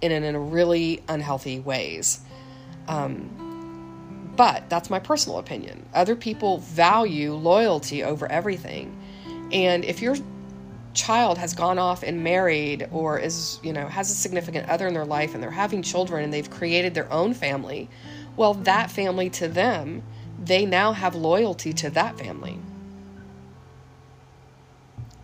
and 0.00 0.10
in, 0.10 0.24
in 0.24 0.50
really 0.50 1.02
unhealthy 1.06 1.60
ways. 1.60 2.20
Um, 2.88 4.32
but 4.36 4.70
that's 4.70 4.88
my 4.88 5.00
personal 5.00 5.38
opinion. 5.38 5.84
Other 5.92 6.16
people 6.16 6.58
value 6.58 7.34
loyalty 7.34 8.04
over 8.04 8.26
everything. 8.32 8.96
And 9.52 9.84
if 9.84 10.00
your 10.00 10.16
child 10.98 11.38
has 11.38 11.54
gone 11.54 11.78
off 11.78 12.02
and 12.02 12.22
married 12.24 12.88
or 12.92 13.18
is, 13.18 13.60
you 13.62 13.72
know, 13.72 13.86
has 13.86 14.10
a 14.10 14.14
significant 14.14 14.68
other 14.68 14.86
in 14.86 14.94
their 14.94 15.04
life 15.04 15.34
and 15.34 15.42
they're 15.42 15.50
having 15.50 15.82
children 15.82 16.24
and 16.24 16.32
they've 16.32 16.50
created 16.50 16.94
their 16.94 17.10
own 17.12 17.34
family, 17.34 17.88
well, 18.36 18.54
that 18.54 18.90
family 18.90 19.30
to 19.30 19.48
them, 19.48 20.02
they 20.42 20.66
now 20.66 20.92
have 20.92 21.14
loyalty 21.14 21.72
to 21.72 21.90
that 21.90 22.18
family 22.18 22.58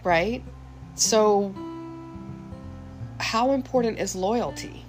right? 0.04 0.44
So, 0.94 1.52
how 3.18 3.52
important 3.52 3.98
is 3.98 4.14
loyalty? 4.14 4.84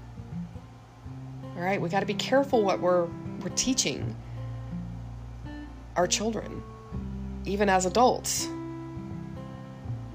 All 1.55 1.61
right, 1.61 1.81
we 1.81 1.89
got 1.89 2.01
to 2.01 2.05
be 2.05 2.13
careful 2.13 2.61
what 2.61 2.79
we're 2.81 3.07
we're 3.41 3.49
teaching 3.55 4.15
our 5.95 6.05
children, 6.05 6.61
even 7.45 7.69
as 7.69 7.85
adults, 7.85 8.47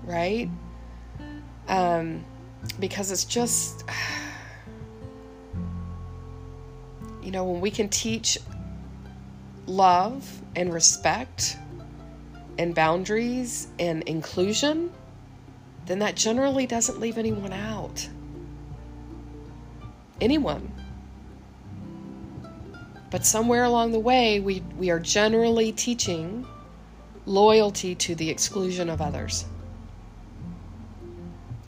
right? 0.05 0.49
Um, 1.71 2.25
because 2.79 3.11
it's 3.13 3.25
just, 3.25 3.85
you 7.23 7.31
know, 7.31 7.45
when 7.45 7.61
we 7.61 7.71
can 7.71 7.89
teach 7.89 8.37
love 9.67 10.43
and 10.57 10.75
respect 10.75 11.57
and 12.59 12.75
boundaries 12.75 13.69
and 13.79 14.03
inclusion, 14.03 14.93
then 15.87 16.01
that 16.01 16.17
generally 16.17 16.67
doesn't 16.67 16.99
leave 16.99 17.19
anyone 17.19 17.53
out. 17.53 18.09
Anyone. 20.21 20.73
But 23.11 23.25
somewhere 23.25 23.65
along 23.65 23.93
the 23.93 23.99
way, 23.99 24.41
we, 24.41 24.63
we 24.77 24.91
are 24.91 25.01
generally 25.01 25.73
teaching 25.73 26.47
loyalty 27.27 27.95
to 27.95 28.15
the 28.15 28.29
exclusion 28.29 28.91
of 28.91 29.01
others. 29.01 29.45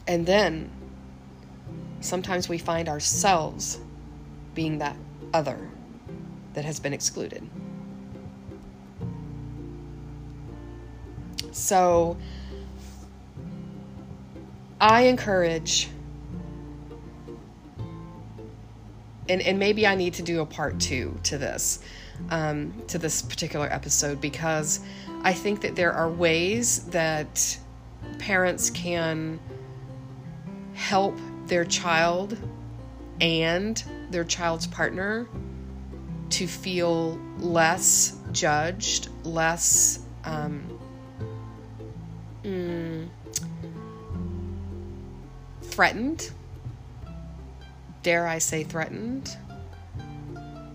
And 0.06 0.26
then 0.26 0.70
sometimes 2.00 2.48
we 2.48 2.58
find 2.58 2.88
ourselves 2.88 3.78
being 4.54 4.78
that 4.78 4.96
other 5.32 5.68
that 6.54 6.64
has 6.64 6.80
been 6.80 6.92
excluded. 6.92 7.48
So 11.52 12.16
I 14.80 15.02
encourage, 15.02 15.88
and, 19.28 19.40
and 19.40 19.58
maybe 19.58 19.86
I 19.86 19.94
need 19.94 20.14
to 20.14 20.22
do 20.22 20.40
a 20.40 20.46
part 20.46 20.80
two 20.80 21.18
to 21.24 21.38
this, 21.38 21.84
um, 22.30 22.74
to 22.88 22.98
this 22.98 23.22
particular 23.22 23.68
episode, 23.70 24.20
because 24.20 24.80
I 25.22 25.32
think 25.32 25.60
that 25.60 25.76
there 25.76 25.92
are 25.92 26.10
ways 26.10 26.84
that 26.86 27.58
parents 28.18 28.70
can 28.70 29.38
help 30.83 31.16
their 31.47 31.64
child 31.64 32.37
and 33.21 33.85
their 34.11 34.25
child's 34.25 34.66
partner 34.66 35.29
to 36.29 36.47
feel 36.49 37.21
less 37.38 38.16
judged, 38.33 39.09
less 39.23 40.01
um, 40.25 40.79
mm, 42.42 43.09
threatened, 45.62 46.33
dare 48.03 48.27
I 48.27 48.38
say 48.38 48.64
threatened, 48.64 49.37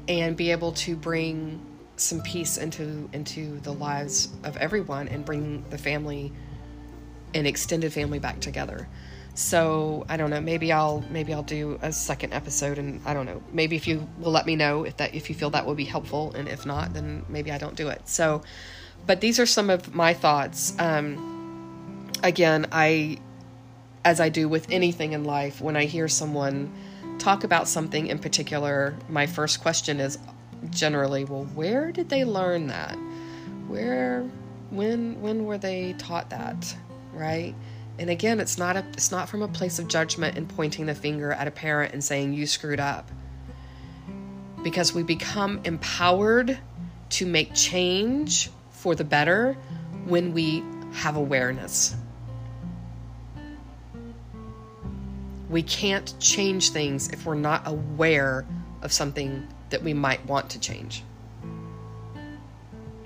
and 0.08 0.38
be 0.38 0.52
able 0.52 0.72
to 0.74 0.96
bring 0.96 1.62
some 1.98 2.22
peace 2.22 2.58
into 2.58 3.10
into 3.12 3.60
the 3.60 3.74
lives 3.74 4.30
of 4.46 4.56
everyone 4.58 5.10
and 5.10 5.26
bring 5.26 5.66
the 5.70 5.78
family 5.78 6.32
and 7.34 7.46
extended 7.46 7.92
family 7.92 8.20
back 8.20 8.40
together. 8.40 8.88
So 9.38 10.04
I 10.10 10.18
don't 10.18 10.32
know. 10.32 10.42
Maybe 10.42 10.72
I'll 10.72 11.04
maybe 11.12 11.32
I'll 11.32 11.44
do 11.44 11.78
a 11.84 11.94
second 11.94 12.34
episode, 12.34 12.80
and 12.80 13.00
I 13.06 13.14
don't 13.14 13.28
know. 13.28 13.44
Maybe 13.54 13.76
if 13.76 13.88
you 13.88 14.10
will 14.18 14.32
let 14.32 14.48
me 14.48 14.56
know 14.56 14.84
if 14.84 14.98
that 14.98 15.14
if 15.14 15.30
you 15.30 15.36
feel 15.36 15.52
that 15.52 15.64
will 15.64 15.76
be 15.76 15.86
helpful, 15.86 16.34
and 16.34 16.48
if 16.48 16.66
not, 16.66 16.96
then 16.96 17.24
maybe 17.30 17.52
I 17.52 17.60
don't 17.60 17.76
do 17.76 17.88
it. 17.90 18.02
So, 18.10 18.42
but 19.06 19.22
these 19.22 19.40
are 19.40 19.46
some 19.46 19.70
of 19.70 19.94
my 19.94 20.16
thoughts. 20.16 20.74
Um, 20.80 22.12
again, 22.24 22.66
I, 22.72 23.20
as 24.04 24.20
I 24.20 24.30
do 24.30 24.50
with 24.50 24.72
anything 24.72 25.14
in 25.14 25.24
life, 25.24 25.62
when 25.62 25.78
I 25.78 25.86
hear 25.86 26.08
someone 26.08 26.74
talk 27.20 27.44
about 27.44 27.68
something 27.68 28.08
in 28.08 28.18
particular, 28.18 28.96
my 29.08 29.28
first 29.28 29.62
question 29.62 30.00
is 30.00 30.18
generally, 30.72 31.26
well, 31.26 31.46
where 31.54 31.92
did 31.92 32.10
they 32.10 32.26
learn 32.26 32.66
that? 32.68 32.96
Where, 33.68 34.24
when, 34.72 35.22
when 35.22 35.46
were 35.46 35.60
they 35.60 35.94
taught 36.00 36.32
that? 36.32 36.76
Right? 37.14 37.54
And 38.00 38.10
again, 38.10 38.40
it's 38.40 38.58
not 38.58 38.76
a, 38.76 38.86
it's 38.94 39.12
not 39.12 39.28
from 39.28 39.42
a 39.42 39.48
place 39.48 39.80
of 39.80 39.88
judgment 39.88 40.38
and 40.38 40.48
pointing 40.48 40.86
the 40.86 40.96
finger 40.96 41.32
at 41.32 41.48
a 41.48 41.52
parent 41.52 41.94
and 41.94 42.04
saying 42.04 42.34
you 42.34 42.46
screwed 42.46 42.80
up. 42.80 43.10
Because 44.64 44.94
we 44.94 45.04
become 45.04 45.62
empowered 45.64 46.60
to 47.10 47.26
make 47.26 47.54
change 47.54 48.50
for 48.72 48.96
the 48.96 49.04
better 49.04 49.54
when 50.06 50.34
we 50.34 50.64
have 50.94 51.16
awareness. 51.16 51.96
We 55.50 55.64
can't 55.64 56.14
change 56.20 56.72
things 56.72 57.10
if 57.10 57.26
we're 57.26 57.36
not 57.36 57.64
aware 57.66 58.46
of 58.82 58.92
something 58.92 59.48
that 59.70 59.82
we 59.82 59.94
might 59.94 60.26
want 60.26 60.52
to 60.52 60.60
change. 60.60 61.04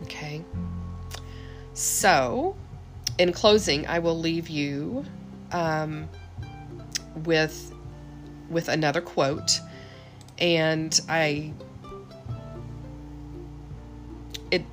Okay? 0.04 0.44
So, 1.74 2.56
in 3.18 3.32
closing, 3.34 3.88
I 3.88 4.00
will 4.00 4.18
leave 4.18 4.50
you 4.50 5.06
um, 5.52 6.10
with 7.26 7.74
with 8.50 8.68
another 8.68 9.02
quote, 9.02 9.60
and 10.38 11.00
I 11.08 11.54
it 14.52 14.64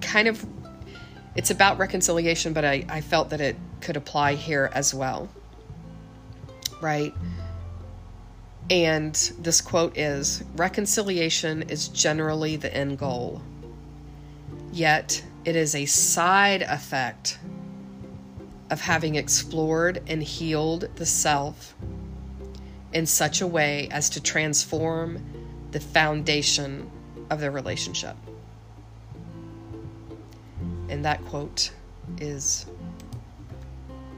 kind 0.00 0.28
of 0.28 0.44
it's 1.34 1.50
about 1.50 1.78
reconciliation, 1.78 2.52
but 2.52 2.64
I, 2.64 2.84
I 2.88 3.00
felt 3.00 3.30
that 3.30 3.40
it 3.40 3.56
could 3.80 3.96
apply 3.96 4.34
here 4.34 4.70
as 4.74 4.92
well. 4.92 5.28
Right? 6.80 7.14
And 8.70 9.14
this 9.38 9.60
quote 9.60 9.96
is 9.96 10.42
Reconciliation 10.56 11.62
is 11.62 11.88
generally 11.88 12.56
the 12.56 12.74
end 12.74 12.98
goal, 12.98 13.42
yet 14.72 15.22
it 15.44 15.56
is 15.56 15.74
a 15.74 15.86
side 15.86 16.62
effect 16.62 17.38
of 18.70 18.80
having 18.80 19.16
explored 19.16 20.02
and 20.06 20.22
healed 20.22 20.88
the 20.96 21.06
self 21.06 21.74
in 22.92 23.06
such 23.06 23.40
a 23.40 23.46
way 23.46 23.88
as 23.90 24.10
to 24.10 24.20
transform 24.20 25.22
the 25.72 25.80
foundation 25.80 26.90
of 27.30 27.40
the 27.40 27.50
relationship. 27.50 28.16
And 30.88 31.04
that 31.04 31.24
quote 31.26 31.72
is 32.18 32.66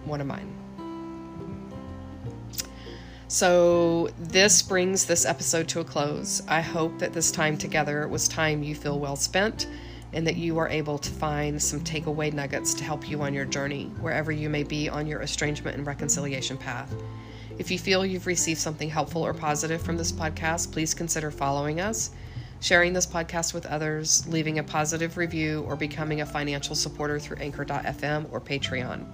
one 0.04 0.20
of 0.20 0.26
mine. 0.26 0.52
So, 3.28 4.10
this 4.18 4.62
brings 4.62 5.06
this 5.06 5.24
episode 5.24 5.66
to 5.68 5.80
a 5.80 5.84
close. 5.84 6.42
I 6.46 6.60
hope 6.60 6.98
that 6.98 7.12
this 7.12 7.32
time 7.32 7.56
together 7.56 8.06
was 8.06 8.28
time 8.28 8.62
you 8.62 8.76
feel 8.76 9.00
well 9.00 9.16
spent 9.16 9.66
and 10.14 10.26
that 10.26 10.36
you 10.36 10.56
are 10.58 10.68
able 10.68 10.96
to 10.96 11.10
find 11.10 11.60
some 11.60 11.80
takeaway 11.80 12.32
nuggets 12.32 12.72
to 12.74 12.84
help 12.84 13.08
you 13.08 13.20
on 13.22 13.34
your 13.34 13.44
journey, 13.44 13.90
wherever 14.00 14.32
you 14.32 14.48
may 14.48 14.62
be 14.62 14.88
on 14.88 15.06
your 15.06 15.20
estrangement 15.20 15.76
and 15.76 15.86
reconciliation 15.86 16.56
path. 16.56 16.94
If 17.58 17.70
you 17.70 17.78
feel 17.78 18.06
you've 18.06 18.26
received 18.26 18.60
something 18.60 18.88
helpful 18.88 19.22
or 19.22 19.34
positive 19.34 19.82
from 19.82 19.96
this 19.96 20.12
podcast, 20.12 20.72
please 20.72 20.94
consider 20.94 21.30
following 21.30 21.80
us, 21.80 22.10
sharing 22.60 22.92
this 22.92 23.06
podcast 23.06 23.54
with 23.54 23.66
others, 23.66 24.26
leaving 24.28 24.58
a 24.58 24.64
positive 24.64 25.16
review, 25.16 25.64
or 25.68 25.76
becoming 25.76 26.20
a 26.20 26.26
financial 26.26 26.74
supporter 26.74 27.18
through 27.18 27.36
Anchor.fm 27.38 28.26
or 28.32 28.40
Patreon. 28.40 29.04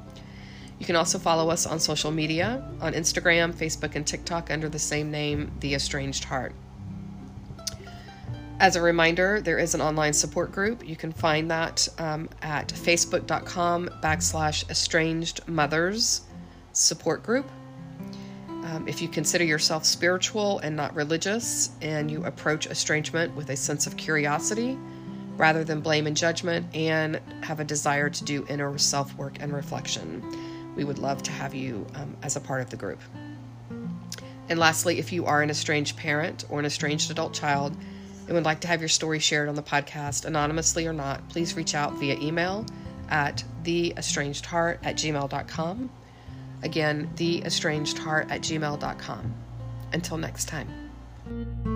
You 0.79 0.87
can 0.87 0.97
also 0.97 1.19
follow 1.19 1.51
us 1.51 1.67
on 1.67 1.79
social 1.79 2.11
media 2.11 2.67
on 2.81 2.95
Instagram, 2.95 3.53
Facebook, 3.53 3.95
and 3.97 4.07
TikTok 4.07 4.51
under 4.51 4.69
the 4.69 4.79
same 4.79 5.11
name, 5.11 5.53
The 5.61 5.75
Estranged 5.75 6.25
Heart. 6.25 6.55
As 8.61 8.77
a 8.77 8.83
reminder, 8.83 9.41
there 9.41 9.59
is 9.59 9.75
an 9.75 9.81
online 9.81 10.13
support 10.13 10.53
group. 10.53 10.87
You 10.87 10.95
can 10.95 11.13
find 11.13 11.51
that 11.51 11.89
um, 11.97 12.29
at 12.43 12.69
facebook.com 12.69 13.89
backslash 14.03 14.69
estranged 14.69 15.49
mothers 15.49 16.21
support 16.75 17.23
group. 17.23 17.51
Um, 18.47 18.85
if 18.87 19.01
you 19.01 19.09
consider 19.09 19.45
yourself 19.45 19.87
spiritual 19.87 20.59
and 20.59 20.77
not 20.77 20.95
religious, 20.95 21.71
and 21.81 22.11
you 22.11 22.27
approach 22.27 22.67
estrangement 22.67 23.35
with 23.35 23.49
a 23.49 23.57
sense 23.57 23.87
of 23.87 23.97
curiosity 23.97 24.79
rather 25.39 25.65
than 25.65 25.81
blame 25.81 26.07
and 26.07 26.15
judgment, 26.15 26.67
and 26.77 27.19
have 27.41 27.61
a 27.61 27.65
desire 27.65 28.11
to 28.11 28.25
do 28.25 28.45
inner 28.51 28.77
self 28.77 29.17
work 29.17 29.39
and 29.41 29.55
reflection, 29.55 30.23
we 30.77 30.85
would 30.85 30.99
love 30.99 31.23
to 31.23 31.31
have 31.31 31.55
you 31.55 31.87
um, 31.95 32.15
as 32.23 32.37
a 32.37 32.41
part 32.41 32.61
of 32.61 32.69
the 32.69 32.77
group. 32.77 33.01
And 34.51 34.59
lastly, 34.59 34.99
if 34.99 35.13
you 35.13 35.25
are 35.25 35.41
an 35.41 35.49
estranged 35.49 35.97
parent 35.97 36.45
or 36.51 36.59
an 36.59 36.67
estranged 36.67 37.11
adult 37.11 37.33
child 37.33 37.75
and 38.31 38.37
would 38.37 38.45
like 38.45 38.61
to 38.61 38.69
have 38.69 38.81
your 38.81 38.89
story 38.89 39.19
shared 39.19 39.49
on 39.49 39.57
the 39.57 39.63
podcast, 39.63 40.25
anonymously 40.25 40.87
or 40.87 40.93
not, 40.93 41.29
please 41.31 41.57
reach 41.57 41.75
out 41.75 41.95
via 41.95 42.17
email 42.21 42.65
at 43.09 43.43
theestrangedheart 43.65 44.79
at 44.85 44.95
gmail.com. 44.95 45.91
Again, 46.63 47.11
theestrangedheart 47.17 48.31
at 48.31 48.43
gmail.com. 48.43 49.35
Until 49.93 50.17
next 50.17 50.45
time. 50.45 51.70